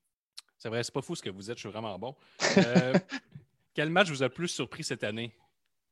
c'est 0.59 0.69
vrai, 0.69 0.83
c'est 0.83 0.93
pas 0.93 1.03
fou 1.03 1.15
ce 1.15 1.23
que 1.23 1.31
vous 1.31 1.51
êtes. 1.51 1.57
Je 1.57 1.61
suis 1.61 1.69
vraiment 1.69 1.99
bon. 1.99 2.15
Euh, 2.57 2.95
quel 3.75 3.91
match 3.91 4.09
vous 4.09 4.23
a 4.23 4.27
le 4.27 4.33
plus 4.33 4.49
surpris 4.49 4.85
cette 4.85 5.05
année? 5.05 5.35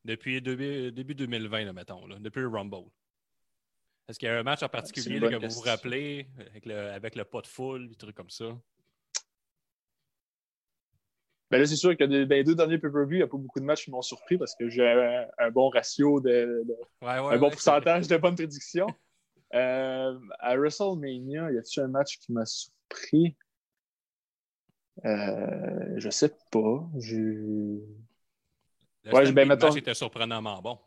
Depuis 0.05 0.41
début, 0.41 0.91
début 0.93 1.15
2020, 1.15 1.65
là, 1.65 1.73
mettons, 1.73 2.07
là, 2.07 2.17
depuis 2.19 2.41
le 2.41 2.49
Rumble. 2.49 2.89
Est-ce 4.09 4.19
qu'il 4.19 4.29
y 4.29 4.31
a 4.31 4.39
un 4.39 4.43
match 4.43 4.63
en 4.63 4.69
particulier 4.69 5.21
là, 5.21 5.29
que 5.29 5.47
vous 5.47 5.55
vous 5.55 5.61
rappelez 5.61 6.27
avec 6.39 6.65
le, 6.65 6.91
avec 6.91 7.15
le 7.15 7.25
pas 7.25 7.43
de 7.43 7.47
foule, 7.47 7.89
des 7.89 7.95
trucs 7.95 8.17
comme 8.17 8.31
ça? 8.31 8.47
Ben 11.51 11.59
là, 11.59 11.67
c'est 11.67 11.77
sûr 11.77 11.97
que 11.97 12.05
dans 12.05 12.29
les 12.29 12.45
deux 12.45 12.55
derniers 12.55 12.79
pay-per-view, 12.79 13.15
il 13.15 13.19
n'y 13.19 13.23
a 13.23 13.27
pas 13.27 13.39
beaucoup 13.39 13.59
de 13.61 13.65
matchs 13.65 13.85
qui 13.85 13.91
m'ont 13.91 14.03
surpris 14.03 14.37
parce 14.37 14.55
que 14.55 14.69
j'ai 14.69 14.87
un, 14.87 15.27
un 15.39 15.51
bon 15.51 15.71
ratio, 15.71 16.21
de, 16.21 16.29
de- 16.67 16.75
Ouais, 17.01 17.19
ouais, 17.21 17.35
un 17.35 17.39
bon 17.39 17.47
ouais, 17.47 17.51
pourcentage 17.53 18.07
de 18.07 18.17
bonnes 18.19 18.35
prédictions. 18.35 18.87
Euh, 19.55 20.19
à 20.41 20.57
WrestleMania, 20.57 21.51
y 21.53 21.57
a-t-il 21.59 21.81
un 21.83 21.89
match 21.89 22.19
qui 22.19 22.33
m'a 22.33 22.45
surpris? 22.45 23.35
Euh, 25.05 25.95
je 25.97 26.11
sais 26.11 26.35
pas. 26.51 26.87
Je... 26.99 27.17
Le 29.05 29.13
Ouais, 29.15 29.33
ben, 29.33 29.49
match 29.49 29.63
mettons- 29.63 29.75
était 29.77 29.95
surprenamment 29.95 30.61
bon. 30.61 30.79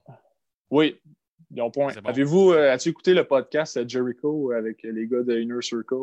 Oui, 0.70 1.00
ont 1.58 1.72
point. 1.72 1.94
Bon. 1.94 2.10
Avez-vous, 2.10 2.52
euh, 2.52 2.72
as-tu 2.72 2.90
écouté 2.90 3.14
le 3.16 3.24
podcast 3.24 3.78
euh, 3.78 3.86
Jericho 3.88 4.52
avec 4.52 4.84
les 4.84 5.08
gars 5.08 5.24
de 5.24 5.40
Inner 5.40 5.62
Circle? 5.62 5.96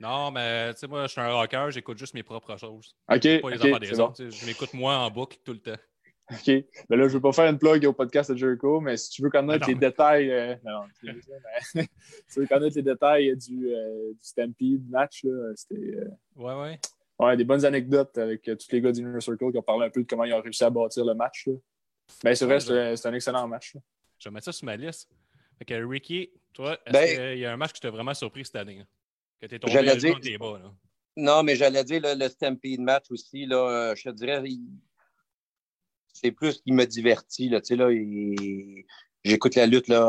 Euh? 0.00 0.06
Non, 0.06 0.30
mais 0.30 0.72
tu 0.74 0.80
sais, 0.80 0.86
moi, 0.86 1.02
je 1.06 1.08
suis 1.12 1.20
un 1.20 1.32
rocker, 1.32 1.66
j'écoute 1.70 1.98
juste 1.98 2.14
mes 2.14 2.22
propres 2.22 2.56
choses. 2.56 2.94
Ok, 3.10 3.20
Pas 3.40 3.50
les 3.50 3.58
des 3.58 3.70
bon. 3.96 4.12
Je 4.16 4.46
m'écoute 4.46 4.72
moi 4.74 4.96
en 4.96 5.10
boucle 5.10 5.38
tout 5.44 5.52
le 5.52 5.58
temps. 5.60 5.76
OK. 6.32 6.46
Ben 6.88 6.96
là, 6.96 7.08
je 7.08 7.14
veux 7.14 7.20
pas 7.20 7.32
faire 7.32 7.50
une 7.50 7.58
plug 7.58 7.84
au 7.86 7.92
podcast 7.92 8.30
de 8.30 8.36
Jericho, 8.36 8.80
mais 8.80 8.96
si 8.96 9.10
tu 9.10 9.20
veux 9.22 9.30
connaître 9.30 9.66
les 9.66 9.74
non. 9.74 9.80
détails, 9.80 10.30
euh, 10.30 10.54
non, 10.64 10.82
mais 11.02 11.14
si 11.60 11.88
tu 12.32 12.40
veux 12.40 12.46
connaître 12.46 12.76
les 12.76 12.82
détails 12.82 13.36
du, 13.36 13.74
euh, 13.74 14.12
du 14.12 14.18
Stampede 14.22 14.88
match, 14.88 15.24
là, 15.24 15.52
c'était 15.56 15.74
euh, 15.96 16.08
Ouais, 16.36 16.54
ouais. 16.54 16.78
ouais, 17.18 17.36
des 17.36 17.42
bonnes 17.42 17.64
anecdotes 17.64 18.16
avec 18.16 18.46
euh, 18.48 18.54
tous 18.54 18.70
les 18.70 18.80
gars 18.80 18.92
d'Inner 18.92 19.20
Circle 19.20 19.50
qui 19.50 19.58
ont 19.58 19.62
parlé 19.62 19.86
un 19.86 19.90
peu 19.90 20.02
de 20.02 20.06
comment 20.06 20.22
ils 20.24 20.32
ont 20.32 20.40
réussi 20.40 20.62
à 20.62 20.70
bâtir 20.70 21.04
le 21.04 21.14
match. 21.14 21.46
Là. 21.48 21.54
Ben, 22.22 22.34
c'est 22.36 22.44
vrai, 22.44 22.54
Ouais, 22.54 22.60
c'est 22.60 22.96
c'est 22.96 23.08
un 23.08 23.14
excellent 23.14 23.48
match. 23.48 23.74
là. 23.74 23.80
Je 24.20 24.28
vais 24.28 24.32
mettre 24.32 24.44
ça 24.44 24.52
sur 24.52 24.66
ma 24.66 24.76
liste. 24.76 25.10
Fait 25.58 25.64
que 25.64 25.84
Ricky, 25.84 26.30
toi, 26.52 26.78
est-ce 26.86 26.92
Ben- 26.92 27.08
qu'il 27.32 27.38
y 27.40 27.44
a 27.44 27.52
un 27.52 27.56
match 27.56 27.72
qui 27.72 27.80
t'a 27.80 27.90
vraiment 27.90 28.14
surpris 28.14 28.44
cette 28.44 28.54
année? 28.56 28.78
là? 28.78 28.84
Que 29.40 29.46
t'es 29.46 29.58
tombé 29.58 29.72
à 29.88 29.96
dire- 29.96 30.38
bas, 30.38 30.58
là. 30.62 30.72
Non, 31.16 31.42
mais 31.42 31.56
j'allais 31.56 31.82
dire 31.84 32.00
le, 32.02 32.14
le 32.14 32.28
Stampede 32.28 32.80
match 32.80 33.06
aussi, 33.10 33.46
là, 33.46 33.56
euh, 33.56 33.94
je 33.94 34.04
te 34.04 34.14
dirais, 34.14 34.42
il- 34.44 34.68
c'est 36.12 36.30
plus 36.32 36.60
qui 36.60 36.72
me 36.72 36.84
divertit. 36.84 37.48
Là, 37.48 37.60
là, 37.70 37.90
il- 37.90 38.84
J'écoute 39.22 39.54
la 39.54 39.66
lutte 39.66 39.88
là, 39.88 40.06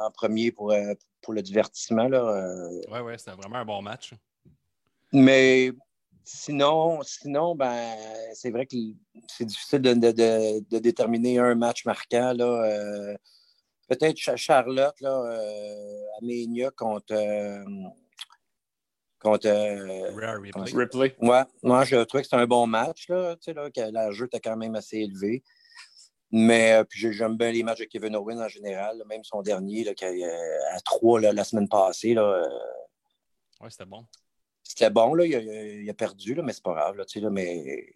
en, 0.00 0.06
en 0.06 0.10
premier 0.12 0.50
pour, 0.50 0.72
euh, 0.72 0.94
pour 1.20 1.34
le 1.34 1.42
divertissement. 1.42 2.10
Euh, 2.10 2.70
Ouais, 2.90 3.00
ouais, 3.00 3.18
c'était 3.18 3.32
vraiment 3.32 3.56
un 3.56 3.64
bon 3.66 3.82
match. 3.82 4.14
Mais 5.12 5.72
sinon, 6.24 7.02
sinon 7.02 7.54
ben, 7.54 7.96
c'est 8.32 8.50
vrai 8.50 8.64
que 8.64 8.76
c'est 9.26 9.44
difficile 9.44 9.80
de, 9.82 9.92
de- 9.92 10.12
de- 10.12 10.64
de 10.70 10.78
déterminer 10.78 11.38
un 11.38 11.54
match 11.54 11.84
marquant. 11.84 12.32
Là, 12.32 12.64
euh, 12.64 13.16
Peut-être 13.88 14.16
Cha- 14.16 14.36
Charlotte 14.36 14.98
là, 15.00 15.20
euh, 15.20 16.00
Mania 16.22 16.70
contre. 16.70 17.12
euh, 17.12 17.62
contre 19.20 19.46
euh, 19.46 20.10
Rare 20.16 20.40
replay. 20.40 20.72
Ripley. 20.72 21.14
Ouais, 21.20 21.42
moi, 21.62 21.84
je 21.84 21.96
trouvais 22.04 22.22
que 22.22 22.26
c'était 22.28 22.42
un 22.42 22.46
bon 22.46 22.66
match, 22.66 23.08
là, 23.08 23.36
tu 23.36 23.42
sais, 23.44 23.52
là, 23.54 23.70
que 23.70 23.80
la 23.92 24.10
jeu 24.10 24.26
était 24.26 24.40
quand 24.40 24.56
même 24.56 24.74
assez 24.74 24.98
élevé. 24.98 25.42
Mais 26.32 26.72
euh, 26.74 26.84
puis 26.84 27.00
j'ai- 27.00 27.12
j'aime 27.12 27.36
bien 27.36 27.50
les 27.50 27.62
matchs 27.62 27.80
de 27.80 27.84
Kevin 27.84 28.14
Owens 28.16 28.40
en 28.40 28.48
général, 28.48 28.96
là, 28.98 29.04
même 29.04 29.24
son 29.24 29.42
dernier, 29.42 29.84
là, 29.84 29.94
qui 29.94 30.04
a, 30.04 30.08
euh, 30.10 30.58
à 30.72 30.80
3 30.80 31.20
la 31.20 31.44
semaine 31.44 31.68
passée. 31.68 32.14
Là, 32.14 32.22
euh, 32.22 32.48
Ouais, 33.60 33.68
c'était 33.68 33.84
bon. 33.84 34.06
c'était 34.62 34.90
bon, 34.90 35.12
là, 35.14 35.26
il, 35.26 35.34
a, 35.34 35.40
il 35.40 35.90
a 35.90 35.94
perdu, 35.94 36.34
là, 36.34 36.42
mais 36.42 36.52
c'est 36.52 36.62
pas 36.62 36.72
grave. 36.74 36.96
Là, 36.96 37.04
tu 37.04 37.18
sais, 37.18 37.20
là, 37.24 37.30
mais 37.30 37.92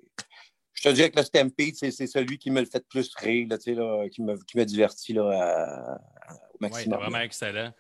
je 0.73 0.83
te 0.83 0.89
dirais 0.93 1.11
que 1.11 1.17
le 1.17 1.23
Stampede, 1.25 1.75
c'est 1.77 1.91
celui 2.07 2.37
qui 2.37 2.51
me 2.51 2.61
le 2.61 2.67
fait 2.67 2.85
plus 2.87 3.15
rire, 3.15 3.47
là, 3.49 3.57
tu 3.57 3.65
sais, 3.73 3.75
là, 3.75 4.09
qui, 4.11 4.21
me, 4.23 4.37
qui 4.45 4.59
me 4.59 4.65
divertit 4.65 5.13
là, 5.15 5.31
à- 5.31 5.93
à- 5.95 6.35
au 6.35 6.37
Ouais, 6.37 6.59
maximum. 6.61 6.99
vraiment 6.99 7.21
excellent. 7.21 7.73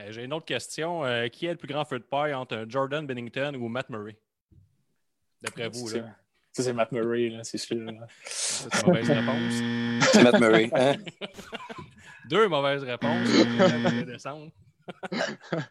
Euh, 0.00 0.12
J'ai 0.12 0.24
une 0.24 0.32
autre 0.32 0.46
question. 0.46 1.04
Euh, 1.04 1.28
qui 1.28 1.46
est 1.46 1.50
le 1.52 1.56
plus 1.56 1.68
grand 1.68 1.84
feu 1.84 1.98
de 1.98 2.04
paille 2.04 2.34
entre 2.34 2.64
Jordan 2.68 3.06
Bennington 3.06 3.54
ou 3.56 3.68
Matt 3.68 3.88
Murray? 3.90 4.16
D'après 5.42 5.68
vous, 5.68 5.88
C'est- 5.88 6.00
là. 6.00 6.16
Ça, 6.52 6.64
c'est 6.64 6.72
Matt 6.72 6.90
Murray, 6.90 7.28
là, 7.28 7.44
c'est 7.44 7.58
sûr. 7.58 7.76
C'est 8.24 8.82
une 8.82 8.88
mauvaise 8.88 9.08
réponse. 9.08 10.10
C'est 10.12 10.22
Matt 10.24 10.40
Murray. 10.40 10.68
hein? 10.74 10.96
Deux 12.28 12.48
mauvaises 12.48 12.82
réponses. 12.82 13.28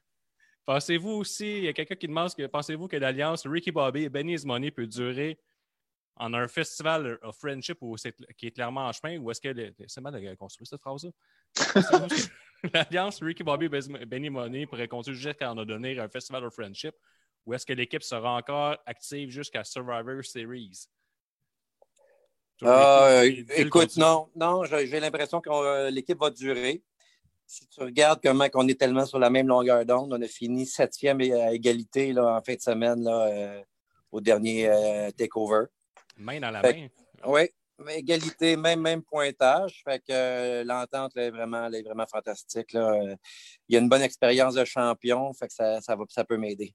Pensez-vous 0.65 1.09
aussi, 1.09 1.57
il 1.57 1.63
y 1.65 1.67
a 1.67 1.73
quelqu'un 1.73 1.95
qui 1.95 2.07
demande, 2.07 2.33
que, 2.33 2.45
pensez-vous 2.45 2.87
que 2.87 2.95
l'alliance 2.95 3.45
Ricky 3.47 3.71
Bobby 3.71 4.03
et 4.03 4.09
Benny's 4.09 4.45
Money 4.45 4.71
peut 4.71 4.85
durer 4.87 5.37
en 6.19 6.33
un 6.33 6.47
festival 6.47 7.17
of 7.21 7.37
friendship 7.37 7.77
où 7.81 7.95
qui 8.37 8.47
est 8.47 8.51
clairement 8.51 8.87
en 8.87 8.91
chemin 8.91 9.17
ou 9.19 9.31
est-ce 9.31 9.39
que 9.39 9.73
c'est 9.87 10.01
mal 10.01 10.13
de 10.13 10.35
construire 10.35 10.67
cette 10.67 10.81
phrase-là? 10.81 11.11
L'alliance 12.73 13.23
Ricky 13.23 13.41
Bobby 13.41 13.69
Benny 13.69 14.29
Money 14.29 14.65
pourrait 14.65 14.89
continuer 14.89 15.17
jusqu'à 15.17 15.49
en 15.51 15.55
donner 15.63 15.97
un 15.97 16.09
festival 16.09 16.43
of 16.43 16.53
friendship 16.53 16.93
ou 17.45 17.53
est-ce 17.53 17.65
que 17.65 17.71
l'équipe 17.71 18.03
sera 18.03 18.35
encore 18.35 18.77
active 18.85 19.29
jusqu'à 19.29 19.63
Survivor 19.63 20.23
Series? 20.23 20.87
Euh, 22.63 23.23
écoute, 23.55 23.95
non, 23.95 24.29
non, 24.35 24.65
j'ai 24.65 24.99
l'impression 24.99 25.39
que 25.39 25.49
euh, 25.49 25.89
l'équipe 25.89 26.19
va 26.19 26.29
durer. 26.29 26.83
Si 27.45 27.65
tu 27.69 27.79
regardes 27.79 28.19
comment 28.21 28.45
on 28.55 28.67
est 28.67 28.77
tellement 28.77 29.05
sur 29.05 29.19
la 29.19 29.29
même 29.29 29.47
longueur 29.47 29.85
d'onde, 29.85 30.11
on 30.11 30.21
a 30.21 30.27
fini 30.27 30.65
septième 30.65 31.21
et- 31.21 31.31
à 31.31 31.53
égalité 31.53 32.11
là, 32.11 32.35
en 32.35 32.41
fin 32.41 32.55
de 32.55 32.59
semaine 32.59 33.01
là, 33.05 33.27
euh, 33.27 33.63
au 34.11 34.19
dernier 34.19 34.69
takeover. 35.17 35.67
Main 36.19 36.39
dans 36.39 36.51
la 36.51 36.61
Fait- 36.61 36.73
main. 36.73 36.87
Oui, 37.25 37.41
égalité, 37.95 38.55
même, 38.57 38.81
même 38.81 39.01
pointage. 39.03 39.81
Fait 39.83 39.99
que 39.99 40.11
euh, 40.11 40.63
l'entente 40.63 41.15
est, 41.17 41.31
vraiment, 41.31 41.65
elle 41.65 41.75
est 41.75 41.81
vraiment 41.83 42.05
fantastique. 42.07 42.73
Là. 42.73 42.93
Il 43.67 43.73
y 43.73 43.77
a 43.77 43.79
une 43.79 43.89
bonne 43.89 44.01
expérience 44.01 44.55
de 44.55 44.65
champion, 44.65 45.31
fait 45.33 45.47
que 45.47 45.53
ça, 45.53 45.79
ça, 45.81 45.95
va, 45.95 46.03
ça 46.09 46.23
peut 46.25 46.37
m'aider. 46.37 46.73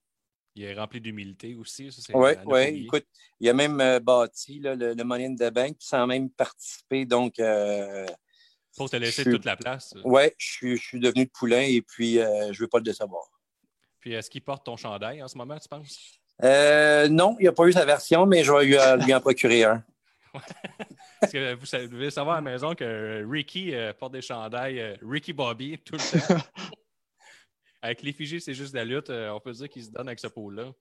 Il 0.56 0.64
est 0.64 0.74
rempli 0.74 1.00
d'humilité 1.00 1.54
aussi. 1.56 1.90
ça, 1.92 2.16
Oui, 2.16 2.30
ne 2.36 2.44
oui. 2.46 2.84
Écoute, 2.84 3.06
il 3.40 3.48
a 3.48 3.52
même 3.52 3.80
euh, 3.80 3.98
bâti 4.00 4.60
là, 4.60 4.74
le, 4.74 4.94
le 4.94 5.04
Money 5.04 5.26
in 5.26 5.34
the 5.34 5.52
Bank 5.52 5.76
sans 5.80 6.06
même 6.06 6.30
participer. 6.30 7.04
Donc, 7.04 7.38
euh, 7.40 8.06
Pour 8.76 8.88
te 8.88 8.96
laisser 8.96 9.22
suis- 9.22 9.30
toute 9.32 9.44
la 9.44 9.56
place. 9.56 9.94
Ouais, 10.04 10.32
je 10.38 10.46
suis, 10.52 10.76
je 10.76 10.82
suis 10.82 11.00
devenu 11.00 11.26
de 11.26 11.30
poulain 11.30 11.62
et 11.62 11.82
puis 11.82 12.18
euh, 12.20 12.52
je 12.52 12.60
veux 12.62 12.68
pas 12.68 12.78
le 12.78 12.84
décevoir. 12.84 13.24
Puis 13.98 14.12
est-ce 14.12 14.30
qu'il 14.30 14.42
porte 14.42 14.64
ton 14.64 14.76
chandail 14.76 15.22
en 15.22 15.28
ce 15.28 15.36
moment, 15.36 15.58
tu 15.58 15.68
penses? 15.68 16.20
Euh, 16.42 17.08
non, 17.08 17.36
il 17.38 17.42
n'y 17.42 17.48
a 17.48 17.52
pas 17.52 17.66
eu 17.66 17.72
sa 17.72 17.84
version, 17.84 18.26
mais 18.26 18.42
je 18.42 18.52
vais 18.52 18.64
lui, 18.64 18.76
euh, 18.76 18.96
lui 18.96 19.14
en 19.14 19.20
procurer 19.20 19.64
un. 19.64 19.84
Parce 21.20 21.32
que 21.32 21.54
vous 21.54 21.64
savez- 21.66 21.86
vous 21.86 21.92
devez 21.94 22.10
savoir 22.10 22.36
à 22.36 22.40
la 22.40 22.50
maison 22.50 22.74
que 22.74 23.24
Ricky 23.30 23.72
euh, 23.74 23.92
porte 23.92 24.12
des 24.12 24.20
chandails 24.20 24.80
euh, 24.80 24.96
Ricky 25.02 25.32
Bobby 25.32 25.78
tout 25.78 25.94
le 25.94 26.00
temps. 26.20 26.42
avec 27.82 28.02
l'effigie, 28.02 28.40
c'est 28.40 28.52
juste 28.54 28.72
de 28.72 28.78
la 28.78 28.84
lutte. 28.84 29.10
euh, 29.10 29.30
on 29.30 29.38
peut 29.40 29.52
dire 29.52 29.68
qu'il 29.68 29.84
se 29.84 29.90
donne 29.90 30.08
avec 30.08 30.18
ce 30.18 30.26
pôle-là. 30.26 30.72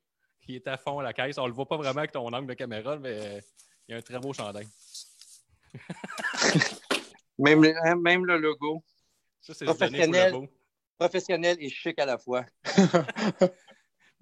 Il 0.48 0.56
est 0.56 0.68
à 0.68 0.76
fond 0.78 1.00
à 1.00 1.04
la 1.04 1.14
caisse. 1.14 1.38
On 1.38 1.46
le 1.48 1.54
voit 1.54 1.68
pas 1.68 1.78
vraiment 1.78 2.00
avec 2.00 2.12
ton 2.12 2.28
angle 2.34 2.48
de 2.48 2.54
caméra, 2.56 2.98
mais 2.98 3.12
euh, 3.12 3.40
il 3.88 3.92
y 3.92 3.96
a 3.96 3.98
un 4.00 4.02
très 4.02 4.20
beau 4.20 4.34
chandail. 4.34 4.68
Même, 7.40 7.64
le- 7.64 7.76
hein, 7.86 7.96
même 7.96 8.26
le 8.26 8.38
logo. 8.38 8.84
Ça, 9.42 9.54
c'est 9.54 9.66
le 9.66 10.32
beau. 10.32 10.48
professionnel 11.00 11.58
et 11.60 11.70
chic 11.70 11.98
à 12.00 12.06
la 12.06 12.18
fois. 12.18 12.46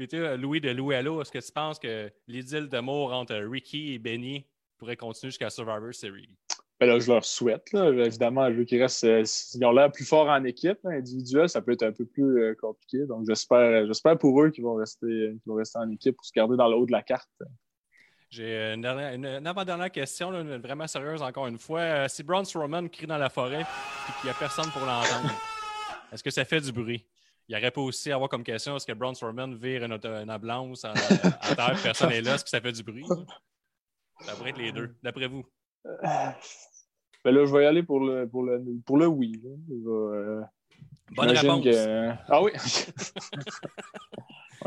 Puis 0.02 0.08
tu 0.08 0.18
sais, 0.18 0.36
Louis 0.36 0.60
de 0.60 0.72
Louis 0.72 0.96
Allo, 0.96 1.22
est-ce 1.22 1.32
que 1.32 1.38
tu 1.38 1.52
penses 1.52 1.78
que 1.78 2.12
l'idylle 2.28 2.68
d'amour 2.68 3.14
entre 3.14 3.36
Ricky 3.36 3.94
et 3.94 4.00
Benny 4.00 4.48
pourrait 4.80 4.96
continuer 4.98 5.30
jusqu'à 5.30 5.52
Survivor 5.52 5.94
Series? 5.94 6.36
Ben 6.80 6.88
là, 6.88 6.98
je 6.98 7.12
leur 7.12 7.24
souhaite. 7.24 7.72
Là. 7.72 7.92
Évidemment, 7.92 8.50
je 8.50 8.56
veux 8.56 8.64
qu'ils 8.64 8.82
restent. 8.82 9.04
euh, 9.04 9.24
ils 9.54 9.64
ont 9.64 9.72
l'air 9.72 9.92
plus 9.92 10.04
forts 10.04 10.28
en 10.28 10.44
équipe. 10.44 10.80
hein. 10.86 10.94
Individuel, 10.94 11.50
ça 11.50 11.62
peut 11.62 11.74
être 11.74 11.84
un 11.84 11.92
peu 11.92 12.06
plus 12.08 12.42
euh, 12.42 12.56
compliqué. 12.60 13.06
Donc, 13.06 13.28
j'espère, 13.28 13.86
j'espère 13.86 14.18
pour 14.18 14.42
eux 14.42 14.50
qu'ils 14.50 14.64
vont 14.64 14.74
rester, 14.74 15.06
qu'ils 15.06 15.42
vont 15.46 15.54
rester 15.54 15.78
en 15.78 15.92
équipe 15.92 16.16
pour 16.16 16.26
se 16.26 16.32
garder 16.34 16.58
dans 16.58 16.68
le 16.68 16.78
haut 16.78 16.88
de 16.88 16.92
la 16.92 17.04
carte. 17.04 17.30
J'ai 18.32 18.56
euh, 18.58 18.74
une, 18.74 18.82
dernière- 18.82 19.14
une- 19.14 19.26
une 19.28 19.46
avant-dernière 19.46 19.92
question, 19.92 20.32
là, 20.32 20.42
vraiment 20.58 20.88
sérieuse 20.88 21.22
encore 21.22 21.46
une 21.46 21.60
fois. 21.60 21.82
Euh, 21.82 22.08
si 22.08 22.24
Braun 22.24 22.44
Strowman 22.44 22.90
crie 22.90 23.06
dans 23.06 23.20
la 23.20 23.30
forêt 23.30 23.62
et 23.62 24.12
qu'il 24.20 24.24
n'y 24.24 24.32
a 24.32 24.40
personne 24.40 24.72
pour 24.72 24.82
l'entendre, 24.82 25.32
est-ce 26.12 26.24
que 26.24 26.32
ça 26.32 26.44
fait 26.44 26.60
du 26.60 26.72
bruit? 26.72 27.06
Il 27.47 27.56
aurait 27.56 27.71
pas 27.71 27.82
aussi 27.82 28.12
à 28.12 28.15
avoir 28.15 28.30
comme 28.30 28.43
question 28.43 28.75
est-ce 28.77 28.86
que 28.86 28.93
Braun 28.93 29.13
Strowman 29.13 29.56
vire 29.56 29.84
une, 29.84 29.91
une 29.93 30.32
ambulance 30.32 30.86
en, 30.86 30.93
à 30.93 31.56
terre, 31.56 31.77
personne 31.84 32.10
n'est 32.10 32.21
là, 32.21 32.36
est-ce 32.36 32.43
que 32.43 32.49
ça 32.49 32.62
fait 32.62 32.71
du 32.71 32.84
bruit? 32.84 33.06
Ça 34.21 34.36
pourrait 34.36 34.51
être 34.51 34.58
les 34.58 34.71
deux, 34.71 34.95
d'après 35.04 35.27
vous. 35.27 35.45
Ben 37.23 37.32
là, 37.36 37.45
je 37.45 37.54
vais 37.54 37.63
y 37.63 37.67
aller 37.67 37.84
pour 37.84 37.99
le, 37.99 38.27
pour 38.27 38.43
le, 38.43 38.63
pour 38.86 38.97
le 38.97 39.06
oui. 39.08 39.41
euh, 39.69 40.41
Bonne 41.12 41.30
réponse. 41.30 41.63
que- 41.65 42.10
Ah 42.30 42.41
oui! 42.41 42.51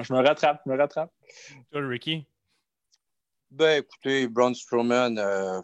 je 0.00 0.12
me 0.12 0.22
rattrape, 0.26 0.60
je 0.66 0.70
me 0.70 0.76
rattrape. 0.76 1.10
Toi, 1.72 1.86
Ricky? 1.88 2.26
Ben, 3.50 3.82
écoutez, 3.82 4.28
Braun 4.28 4.52
Strowman, 4.54 5.16
euh, 5.18 5.60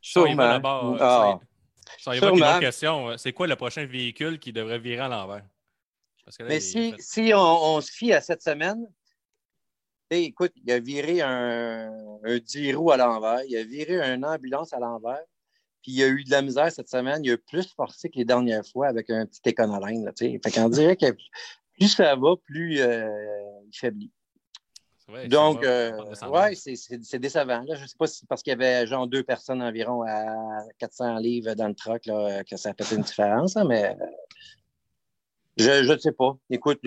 sûrement. 0.00 0.94
euh, 0.94 0.96
Ah. 1.00 1.38
On 2.06 2.12
y 2.12 2.18
va 2.18 2.28
une 2.30 2.42
autre 2.42 2.60
question, 2.60 3.16
c'est 3.18 3.32
quoi 3.32 3.46
le 3.46 3.56
prochain 3.56 3.84
véhicule 3.86 4.38
qui 4.38 4.52
devrait 4.52 4.78
virer 4.78 5.02
à 5.02 5.08
l'envers? 5.08 5.44
Mais 6.40 6.60
si, 6.60 6.94
si 6.98 7.32
on, 7.34 7.38
on 7.76 7.80
se 7.80 7.90
fie 7.90 8.12
à 8.12 8.20
cette 8.20 8.42
semaine, 8.42 8.86
écoute, 10.10 10.52
il 10.56 10.70
a 10.70 10.78
viré 10.78 11.20
un, 11.22 11.90
un 12.24 12.38
10 12.38 12.74
roues 12.74 12.90
à 12.90 12.96
l'envers, 12.96 13.42
il 13.48 13.56
a 13.56 13.64
viré 13.64 14.00
une 14.00 14.24
ambulance 14.24 14.72
à 14.72 14.78
l'envers, 14.78 15.22
puis 15.82 15.92
il 15.92 16.02
a 16.02 16.08
eu 16.08 16.24
de 16.24 16.30
la 16.30 16.42
misère 16.42 16.70
cette 16.72 16.88
semaine, 16.88 17.24
il 17.24 17.32
a 17.32 17.38
plus 17.38 17.72
forcé 17.74 18.08
que 18.08 18.18
les 18.18 18.24
dernières 18.24 18.66
fois 18.66 18.88
avec 18.88 19.10
un 19.10 19.26
petit 19.26 19.40
éconoline. 19.46 20.04
Là, 20.04 20.12
fait 20.16 20.40
qu'on 20.52 20.68
dirait 20.68 20.96
que 20.96 21.16
plus 21.78 21.88
ça 21.88 22.16
va, 22.16 22.36
plus 22.44 22.80
euh, 22.80 23.08
il 23.66 23.76
faiblit. 23.76 24.12
Donc, 25.28 25.64
euh, 25.64 25.90
ouais, 26.30 26.54
c'est- 26.54 27.18
décevant. 27.18 27.62
Là. 27.66 27.74
Je 27.76 27.82
ne 27.82 27.86
sais 27.86 27.96
pas 27.98 28.06
si 28.06 28.18
c'est 28.18 28.28
parce 28.28 28.42
qu'il 28.42 28.50
y 28.50 28.54
avait 28.54 28.86
genre 28.86 29.06
deux 29.06 29.22
personnes 29.22 29.62
environ 29.62 30.02
à 30.02 30.62
400 30.78 31.16
livres 31.18 31.54
dans 31.54 31.68
le 31.68 31.74
truck 31.74 32.04
là, 32.06 32.44
que 32.44 32.56
ça 32.56 32.70
a 32.78 32.84
fait 32.84 32.94
une 32.94 33.02
différence, 33.02 33.56
hein, 33.56 33.64
mais 33.64 33.96
euh, 34.00 34.06
je 35.56 35.92
ne 35.92 35.98
sais 35.98 36.12
pas. 36.12 36.36
Écoute, 36.50 36.80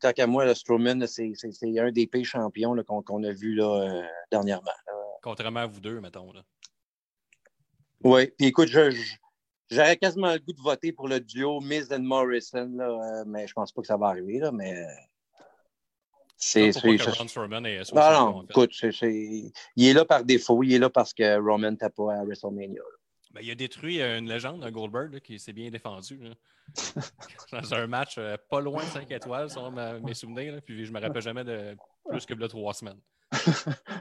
tant 0.00 0.12
qu'à 0.12 0.26
moi, 0.26 0.44
le 0.44 0.54
Strowman, 0.54 1.06
c'est 1.06 1.32
un 1.78 1.90
des 1.90 2.06
pays 2.06 2.24
champions 2.24 2.76
qu'on 2.84 3.22
a 3.24 3.32
vu 3.32 3.54
là, 3.54 3.82
euh, 3.82 4.02
dernièrement. 4.30 4.70
Contrairement 5.22 5.60
à 5.60 5.66
vous 5.66 5.80
deux, 5.80 6.00
mettons. 6.00 6.30
Oui, 8.04 8.26
puis 8.38 8.46
écoute, 8.48 8.68
je- 8.68 8.90
je- 8.90 9.14
j'aurais 9.70 9.96
quasiment 9.96 10.32
le 10.32 10.38
goût 10.38 10.52
de 10.52 10.60
voter 10.60 10.92
pour 10.92 11.08
le 11.08 11.18
duo 11.20 11.60
Miz 11.60 11.90
and 11.92 12.00
Morrison, 12.02 12.70
là, 12.76 12.88
euh, 12.88 13.24
mais 13.26 13.46
je 13.48 13.52
pense 13.54 13.72
pas 13.72 13.80
que 13.80 13.88
ça 13.88 13.96
va 13.96 14.06
arriver. 14.08 14.38
Là, 14.38 14.52
mais 14.52 14.72
euh, 14.78 14.86
c'est. 14.86 14.96
Pourquoi 15.40 15.46
c'est- 15.46 15.46
que 15.46 15.46
ça- 15.48 15.48
Braun 15.48 16.27
Strowman 16.27 16.27
est 16.27 16.27
sur 16.38 17.96
Non, 17.96 18.02
le 18.02 18.06
non, 18.08 18.12
champion, 18.14 18.38
en 18.38 18.40
fait? 18.42 18.50
écoute, 18.52 18.70
c'est- 18.72 18.92
c'est- 18.92 19.52
il 19.76 19.86
est 19.88 19.92
là 19.92 20.04
par 20.04 20.24
défaut. 20.24 20.62
Il 20.62 20.72
est 20.72 20.78
là 20.78 20.88
parce 20.88 21.12
que 21.12 21.36
Roman 21.38 21.74
t'a 21.74 21.90
pas 21.90 22.14
à 22.14 22.24
WrestleMania. 22.24 22.80
Ben, 23.32 23.40
il 23.42 23.50
a 23.50 23.54
détruit 23.54 24.00
euh, 24.00 24.18
une 24.18 24.28
légende, 24.28 24.64
un 24.64 24.70
Goldberg, 24.70 25.12
là, 25.12 25.20
qui 25.20 25.38
s'est 25.38 25.52
bien 25.52 25.68
défendu. 25.70 26.16
là. 26.18 26.30
Dans 27.52 27.74
un 27.74 27.86
match 27.86 28.14
euh, 28.18 28.36
pas 28.48 28.60
loin 28.60 28.82
de 28.84 28.88
5 28.88 29.10
étoiles, 29.10 29.50
selon 29.50 29.70
ma- 29.70 29.98
mes 29.98 30.14
souvenirs. 30.14 30.54
là, 30.54 30.60
puis 30.60 30.84
je 30.86 30.92
me 30.92 31.00
rappelle 31.00 31.22
jamais 31.22 31.44
de 31.44 31.76
plus 32.08 32.24
que 32.24 32.34
de 32.34 32.46
trois 32.46 32.72
semaines. 32.72 33.00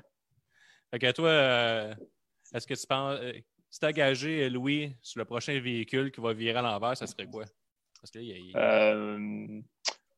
fait 0.92 1.00
que 1.00 1.12
toi, 1.12 1.30
euh, 1.30 1.96
est-ce 2.54 2.68
que 2.68 2.74
tu 2.74 2.88
penses. 2.88 3.20
euh, 3.22 3.34
si 3.70 3.80
tu 3.82 3.86
engagé 3.86 4.50
Louis 4.50 4.96
sur 5.02 5.20
le 5.20 5.26
prochain 5.26 5.60
véhicule 5.60 6.10
qui 6.12 6.22
va 6.22 6.32
virer 6.34 6.60
à 6.60 6.62
l'envers, 6.62 6.96
ça 6.96 7.06
serait 7.06 7.26
quoi? 7.28 7.44
Parce 8.00 8.12
que 8.12 8.20
là, 8.20 8.24
il, 8.24 8.30
il- 8.50 8.58
Euh, 8.58 9.62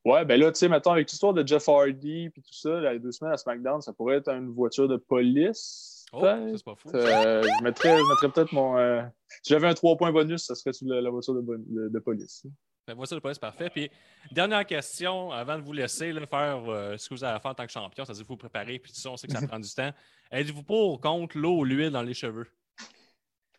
ouais, 0.05 0.25
ben 0.25 0.39
là, 0.39 0.51
tu 0.51 0.59
sais, 0.59 0.69
mettons, 0.69 0.91
avec 0.91 1.09
l'histoire 1.09 1.33
de 1.33 1.45
Jeff 1.47 1.67
Hardy 1.69 2.29
puis 2.29 2.41
tout 2.41 2.53
ça, 2.53 2.69
là, 2.79 2.93
les 2.93 2.99
deux 2.99 3.11
semaines 3.11 3.33
à 3.33 3.37
SmackDown, 3.37 3.81
ça 3.81 3.93
pourrait 3.93 4.17
être 4.17 4.29
une 4.29 4.49
voiture 4.49 4.87
de 4.87 4.97
police. 4.97 6.05
Oh, 6.11 6.21
c'est 6.55 6.63
pas 6.65 6.75
fou. 6.75 6.89
Euh, 6.95 7.43
je 7.43 7.63
mettrais, 7.63 7.95
je 7.97 8.03
mettrais 8.09 8.29
peut-être 8.31 8.51
mon. 8.51 8.77
euh, 8.77 9.03
si 9.43 9.53
j'avais 9.53 9.67
un 9.67 9.73
3 9.75 9.95
points 9.95 10.11
bonus, 10.11 10.43
ça 10.43 10.55
serait 10.55 10.73
sur 10.73 10.87
la, 10.87 11.01
la 11.01 11.09
voiture 11.11 11.35
de, 11.35 11.41
bon- 11.41 11.63
de- 11.67 11.89
de 11.89 11.99
police. 11.99 12.43
La 12.87 12.95
voiture 12.95 13.17
de 13.17 13.21
police, 13.21 13.37
parfait. 13.37 13.69
Puis, 13.69 13.91
dernière 14.31 14.65
question, 14.65 15.31
avant 15.31 15.57
de 15.59 15.61
vous 15.61 15.73
laisser 15.73 16.11
là, 16.11 16.25
faire 16.25 16.63
euh, 16.67 16.97
ce 16.97 17.07
que 17.07 17.13
vous 17.13 17.23
allez 17.23 17.39
faire 17.39 17.51
en 17.51 17.53
tant 17.53 17.67
que 17.67 17.71
champion, 17.71 18.03
c'est-à-dire 18.05 18.25
vous 18.27 18.37
préparer, 18.37 18.79
puis 18.79 18.91
tout 18.91 18.99
ça, 18.99 19.11
on 19.11 19.17
sait 19.17 19.27
que 19.27 19.33
ça 19.33 19.41
prend 19.47 19.59
du 19.59 19.69
temps. 19.69 19.91
Êtes-vous 20.31 20.63
pour 20.63 20.93
ou 20.93 20.97
contre 20.97 21.37
l'eau 21.37 21.57
ou 21.59 21.63
l'huile 21.63 21.91
dans 21.91 22.01
les 22.01 22.15
cheveux? 22.15 22.47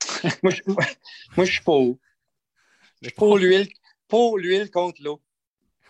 moi, 0.43 0.51
je, 0.53 0.63
moi, 0.67 0.83
moi, 1.37 1.45
je 1.47 1.53
suis 1.53 1.63
pour. 1.63 1.99
Je 3.03 3.09
suis 3.09 3.15
pour 3.17 3.39
l'huile, 3.39 3.69
pour 4.09 4.39
l'huile 4.39 4.71
contre 4.73 5.01
l'eau. 5.05 5.23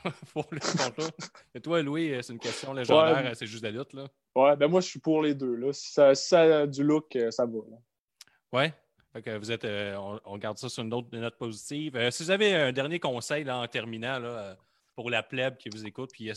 pour 0.32 0.46
l'huile 0.50 0.60
contre 0.62 1.00
l'eau. 1.00 1.08
Et 1.54 1.60
toi, 1.60 1.82
Louis, 1.82 2.12
euh, 2.14 2.22
c'est 2.22 2.32
une 2.32 2.38
question 2.38 2.72
légendaire, 2.72 3.16
Ouais. 3.24 3.30
euh, 3.30 3.34
c'est 3.34 3.46
juste 3.46 3.62
la 3.64 3.70
lutte, 3.70 3.92
là. 3.92 4.06
Ouais, 4.34 4.56
ben 4.56 4.68
moi, 4.68 4.80
je 4.80 4.86
suis 4.88 5.00
pour 5.00 5.22
les 5.22 5.34
deux. 5.34 5.54
Là. 5.56 5.72
Si, 5.72 5.92
ça, 5.92 6.14
si 6.14 6.28
ça 6.28 6.40
a 6.60 6.66
du 6.66 6.82
look, 6.84 7.14
euh, 7.16 7.30
ça 7.30 7.46
va. 7.46 7.58
là. 7.70 7.76
Ouais. 8.52 8.74
Fait 9.12 9.22
que 9.22 9.36
vous 9.36 9.50
êtes, 9.50 9.64
euh, 9.64 9.96
on, 9.96 10.20
on 10.24 10.38
garde 10.38 10.56
ça 10.58 10.68
sur 10.68 10.82
une 10.84 10.94
autre 10.94 11.08
note 11.16 11.36
positive. 11.36 11.96
Euh, 11.96 12.10
si 12.12 12.22
vous 12.22 12.30
avez 12.30 12.54
un 12.54 12.72
dernier 12.72 13.00
conseil 13.00 13.42
là, 13.44 13.58
en 13.58 13.66
terminant 13.66 14.18
là, 14.20 14.56
pour 14.94 15.10
la 15.10 15.22
plèbe 15.24 15.56
qui 15.56 15.68
vous 15.68 15.84
écoute 15.84 16.10
et 16.20 16.30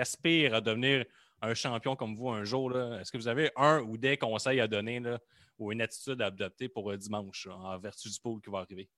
aspire 0.00 0.54
à 0.54 0.60
devenir 0.62 1.04
un 1.42 1.52
champion 1.52 1.96
comme 1.96 2.16
vous 2.16 2.30
un 2.30 2.44
jour, 2.44 2.74
est-ce 2.98 3.12
que 3.12 3.18
vous 3.18 3.28
avez 3.28 3.50
un 3.56 3.80
ou 3.80 3.98
des 3.98 4.16
conseils 4.16 4.60
à 4.60 4.66
donner 4.66 5.00
là, 5.00 5.18
ou 5.58 5.70
une 5.70 5.82
attitude 5.82 6.22
à 6.22 6.26
adopter 6.26 6.68
pour 6.70 6.90
euh, 6.90 6.96
dimanche 6.96 7.46
en 7.46 7.78
vertu 7.78 8.08
du 8.08 8.18
pôle 8.18 8.40
qui 8.40 8.48
va 8.50 8.60
arriver? 8.60 8.88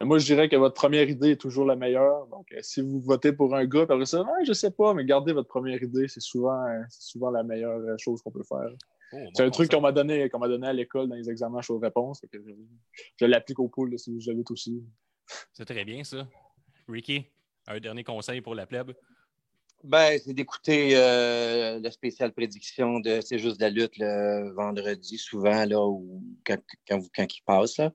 Mais 0.00 0.06
Moi, 0.06 0.18
je 0.18 0.24
dirais 0.24 0.48
que 0.48 0.56
votre 0.56 0.74
première 0.74 1.08
idée 1.08 1.32
est 1.32 1.40
toujours 1.40 1.66
la 1.66 1.76
meilleure. 1.76 2.26
Donc, 2.28 2.50
euh, 2.52 2.58
si 2.62 2.80
vous 2.80 3.00
votez 3.00 3.32
pour 3.32 3.54
un 3.54 3.66
gars, 3.66 3.82
après 3.82 4.06
ça, 4.06 4.22
Ouais, 4.22 4.44
je 4.46 4.52
sais 4.52 4.70
pas, 4.70 4.94
mais 4.94 5.04
gardez 5.04 5.32
votre 5.32 5.48
première 5.48 5.82
idée. 5.82 6.08
C'est 6.08 6.20
souvent, 6.20 6.64
euh, 6.66 6.82
c'est 6.88 7.02
souvent 7.02 7.30
la 7.30 7.42
meilleure 7.42 7.78
euh, 7.80 7.96
chose 7.98 8.22
qu'on 8.22 8.30
peut 8.30 8.42
faire. 8.42 8.70
Oh, 9.12 9.18
c'est 9.34 9.42
un 9.44 9.50
truc 9.50 9.70
qu'on 9.70 9.80
m'a 9.80 9.92
donné, 9.92 10.30
qu'on 10.30 10.38
m'a 10.38 10.48
donné 10.48 10.68
à 10.68 10.72
l'école 10.72 11.08
dans 11.08 11.16
les 11.16 11.28
examens 11.28 11.60
choses-réponses. 11.60 12.20
Fait 12.20 12.28
que 12.28 12.38
Je, 12.38 12.52
je 13.16 13.24
l'applique 13.26 13.58
au 13.58 13.68
pool 13.68 13.90
là, 13.90 13.98
si 13.98 14.14
vous 14.14 14.30
avez 14.30 14.42
aussi. 14.48 14.82
C'est 15.52 15.64
très 15.64 15.84
bien, 15.84 16.02
ça. 16.04 16.26
Ricky, 16.88 17.26
un 17.66 17.78
dernier 17.78 18.04
conseil 18.04 18.40
pour 18.40 18.54
la 18.54 18.66
plèbe? 18.66 18.92
Ben, 19.82 20.18
c'est 20.22 20.34
d'écouter 20.34 20.90
euh, 20.94 21.80
la 21.80 21.90
spéciale 21.90 22.32
prédiction 22.32 23.00
de 23.00 23.20
C'est 23.22 23.38
juste 23.38 23.58
de 23.58 23.64
la 23.64 23.70
lutte 23.70 23.96
le 23.96 24.52
vendredi, 24.52 25.16
souvent, 25.16 25.64
là, 25.64 25.82
ou 25.86 26.22
quand, 26.44 26.58
quand 26.86 27.36
il 27.36 27.42
passe. 27.46 27.78
Là. 27.78 27.92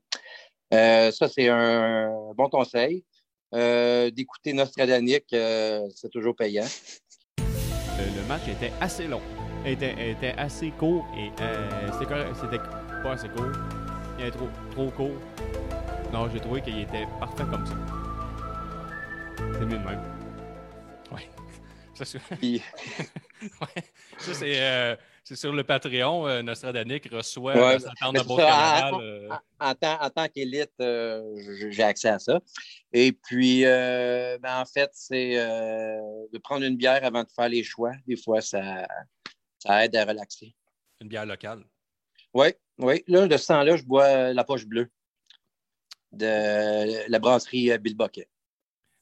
Euh, 0.73 1.12
ça, 1.12 1.28
c'est 1.28 1.49
un 1.49 2.34
bon 2.36 2.49
conseil. 2.49 3.04
Euh, 3.54 4.10
d'écouter 4.12 4.54
Nostradanic, 4.54 5.25
euh, 5.34 5.88
c'est 5.95 6.10
toujours 6.10 6.36
payant. 6.36 6.65
Le, 7.38 8.21
le 8.21 8.28
match 8.28 8.41
était 8.49 8.73
assez 8.82 9.08
long. 9.08 9.21
Était, 9.65 10.12
était 10.12 10.34
assez 10.38 10.71
court 10.71 11.08
et 11.17 11.32
euh, 11.41 11.91
c'était 12.39 12.58
pas 13.01 13.13
assez 13.13 13.30
court. 13.30 13.51
Il 14.19 14.25
était 14.25 14.38
trop, 14.38 14.49
trop 14.71 14.89
court. 14.91 15.17
Non, 16.12 16.30
j'ai 16.30 16.39
trouvé 16.39 16.62
qu'il 16.62 16.80
était 16.80 17.08
parfait 17.19 17.45
comme 17.49 17.65
ça. 17.65 17.75
C'est 19.38 19.65
mieux 19.65 19.78
de 19.78 19.86
même. 19.86 20.01
Ouais. 21.12 21.30
Ça, 21.93 22.04
c'est 22.04 22.19
Ouais. 22.41 22.62
Ça, 24.17 24.34
c'est 24.34 24.97
c'est 25.25 25.35
sur 25.35 25.51
le 25.51 25.63
Patreon. 25.65 26.27
Euh, 26.27 26.41
Nostradanic 26.41 27.09
reçoit 27.11 27.53
Ouais, 27.55 27.75
euh, 27.75 27.79
sa 27.79 27.91
tente 27.99 28.13
mais 28.13 28.19
de 28.23 28.27
ça, 28.27 28.89
en- 28.93 29.01
euh, 29.01 29.29
En, 29.59 29.69
en 29.71 29.75
tant, 29.75 30.01
en 30.01 30.09
tant 30.09 30.27
qu'élite, 30.29 30.71
euh, 30.79 31.69
j'ai 31.69 31.83
accès 31.83 32.07
à 32.09 32.19
ça. 32.19 32.39
Et 32.93 33.11
puis, 33.11 33.63
ben, 33.63 34.61
en 34.61 34.65
fait, 34.65 34.89
c'est 34.93 35.35
de 35.35 36.38
prendre 36.38 36.63
une 36.63 36.77
bière 36.77 37.03
avant 37.03 37.23
de 37.23 37.29
faire 37.35 37.49
les 37.49 37.63
choix. 37.63 37.91
Des 38.07 38.15
fois, 38.15 38.39
ça, 38.39 38.88
ça 39.59 39.83
aide 39.83 39.95
à 39.97 40.05
relaxer. 40.05 40.55
une 41.01 41.09
bière 41.09 41.25
locale. 41.25 41.65
Oui, 42.33 42.47
Oui, 42.77 43.03
là, 43.07 43.27
de 43.27 43.38
ce 43.38 43.47
temps-là, 43.47 43.75
je 43.77 43.83
bois 43.83 44.31
la 44.33 44.43
poche 44.43 44.65
bleue 44.65 44.89
de 46.11 47.09
la 47.09 47.19
brasserie 47.19 47.77
Bill 47.79 47.95
Bucket. 47.95 48.29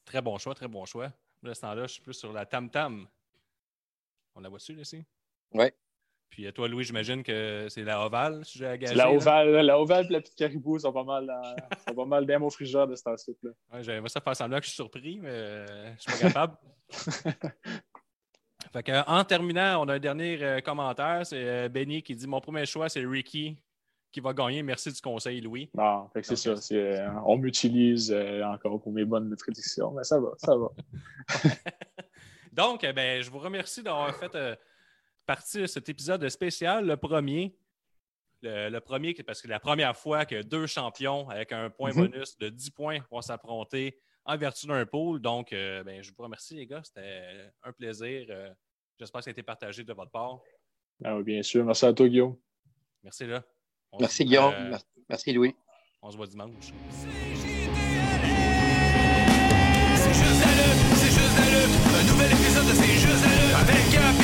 Très 0.04 0.20
bon 0.22 0.38
choix, 0.38 0.54
très 0.54 0.68
bon 0.68 0.84
choix. 0.84 1.12
De 1.42 1.52
ce 1.52 1.60
temps-là, 1.60 1.82
je 1.86 1.92
suis 1.94 2.02
plus 2.02 2.14
sur 2.14 2.32
la 2.32 2.46
Tam 2.46 2.70
Tam. 2.70 3.06
On 4.34 4.40
la 4.40 4.48
voit-tu, 4.48 4.80
ici? 4.80 5.04
Oui. 5.52 5.66
Puis 6.34 6.46
euh, 6.48 6.50
toi, 6.50 6.66
Louis, 6.66 6.82
j'imagine 6.82 7.22
que 7.22 7.68
c'est 7.68 7.84
la 7.84 8.04
ovale, 8.04 8.44
si 8.44 8.58
j'ai 8.58 8.66
à 8.66 8.76
gager, 8.76 8.96
La 8.96 9.04
là? 9.04 9.12
ovale, 9.12 9.50
la 9.64 9.78
ovale 9.78 10.06
et 10.06 10.14
la 10.14 10.20
petite 10.20 10.34
caribou 10.34 10.76
sont 10.80 10.92
pas 10.92 11.04
mal, 11.04 11.26
dans- 11.28 11.54
sont 11.88 11.94
pas 11.94 12.04
mal 12.06 12.26
bien 12.26 12.42
au 12.42 12.50
frigeur 12.50 12.88
de 12.88 12.96
cet 12.96 13.06
là 13.06 13.50
Ouais, 13.72 13.84
J'aimerais 13.84 14.08
ça 14.08 14.20
faire 14.20 14.34
semblant 14.34 14.58
que 14.58 14.64
je 14.64 14.70
suis 14.70 14.74
surpris, 14.74 15.20
mais 15.22 15.28
euh, 15.30 15.94
je 15.94 16.00
suis 16.02 16.10
pas 16.10 16.26
capable. 16.28 16.56
fait 18.72 18.82
que, 18.82 19.08
en 19.08 19.22
terminant, 19.22 19.84
on 19.84 19.88
a 19.88 19.94
un 19.94 19.98
dernier 20.00 20.42
euh, 20.42 20.60
commentaire. 20.60 21.24
C'est 21.24 21.36
euh, 21.48 21.68
Benny 21.68 22.02
qui 22.02 22.16
dit 22.16 22.26
Mon 22.26 22.40
premier 22.40 22.66
choix, 22.66 22.88
c'est 22.88 23.04
Ricky 23.06 23.56
qui 24.10 24.18
va 24.18 24.32
gagner. 24.32 24.64
Merci 24.64 24.90
du 24.92 25.00
conseil, 25.00 25.40
Louis. 25.40 25.70
Non, 25.72 26.10
c'est 26.20 26.34
ça. 26.36 26.54
euh, 26.74 27.08
on 27.26 27.36
m'utilise 27.36 28.10
euh, 28.12 28.42
encore 28.42 28.80
pour 28.82 28.92
mes 28.92 29.04
bonnes 29.04 29.36
prédictions, 29.36 29.92
mais 29.92 30.02
ça 30.02 30.18
va, 30.18 30.30
ça 30.38 30.56
va. 30.56 30.68
Donc, 32.52 32.82
ben, 32.82 33.22
je 33.22 33.30
vous 33.30 33.38
remercie 33.38 33.84
d'avoir 33.84 34.12
fait 34.16 34.34
partie 35.26 35.58
de 35.62 35.66
cet 35.66 35.88
épisode 35.88 36.28
spécial, 36.28 36.86
le 36.86 36.96
premier. 36.96 37.56
Le, 38.42 38.68
le 38.68 38.80
premier, 38.80 39.14
parce 39.14 39.40
que 39.40 39.48
la 39.48 39.58
première 39.58 39.96
fois 39.96 40.26
que 40.26 40.42
deux 40.42 40.66
champions 40.66 41.28
avec 41.30 41.50
un 41.52 41.70
point 41.70 41.92
Mhm. 41.92 42.08
bonus 42.10 42.36
de 42.38 42.50
10 42.50 42.70
points 42.70 42.98
vont 43.10 43.22
s'affronter 43.22 43.98
en 44.26 44.36
vertu 44.36 44.66
d'un 44.66 44.84
pool. 44.84 45.20
Donc, 45.20 45.52
euh, 45.52 45.82
ben, 45.82 46.02
je 46.02 46.10
vous 46.14 46.22
remercie, 46.22 46.54
les 46.54 46.66
gars. 46.66 46.82
C'était 46.84 47.50
un 47.62 47.72
plaisir. 47.72 48.26
Euh, 48.30 48.50
J'espère 49.00 49.20
que 49.20 49.24
ça 49.24 49.30
a 49.30 49.32
été 49.32 49.42
partagé 49.42 49.82
de 49.82 49.92
votre 49.92 50.10
part. 50.12 50.38
Ah 51.02 51.16
oui, 51.16 51.24
bien 51.24 51.42
sûr. 51.42 51.64
Merci 51.64 51.84
à 51.86 51.92
toi, 51.92 52.06
Guillaume. 52.08 52.36
Merci, 53.02 53.26
là. 53.26 53.42
On 53.90 53.98
Merci, 53.98 54.18
se 54.18 54.22
Guillaume. 54.22 54.54
euh, 54.54 54.68
Merci- 54.70 54.86
Merci, 55.08 55.32
Louis. 55.32 55.54
on 56.02 56.10
se 56.12 56.16
voit 56.16 56.26
dimanche. 56.26 56.72
C'est 59.96 60.12
juste 60.14 60.40
la 60.44 60.52
lutte, 60.52 60.80
c'est 60.94 61.12
juste 61.12 61.36
la 61.38 61.46
lutte. 61.50 61.74
Un 61.98 62.04
nouvel 62.12 62.30
épisode 62.32 62.66
de 62.66 62.72
C'est 62.74 62.92
juste 62.92 63.24
la 63.24 63.32
lutte. 63.34 63.54
Avec 63.56 64.23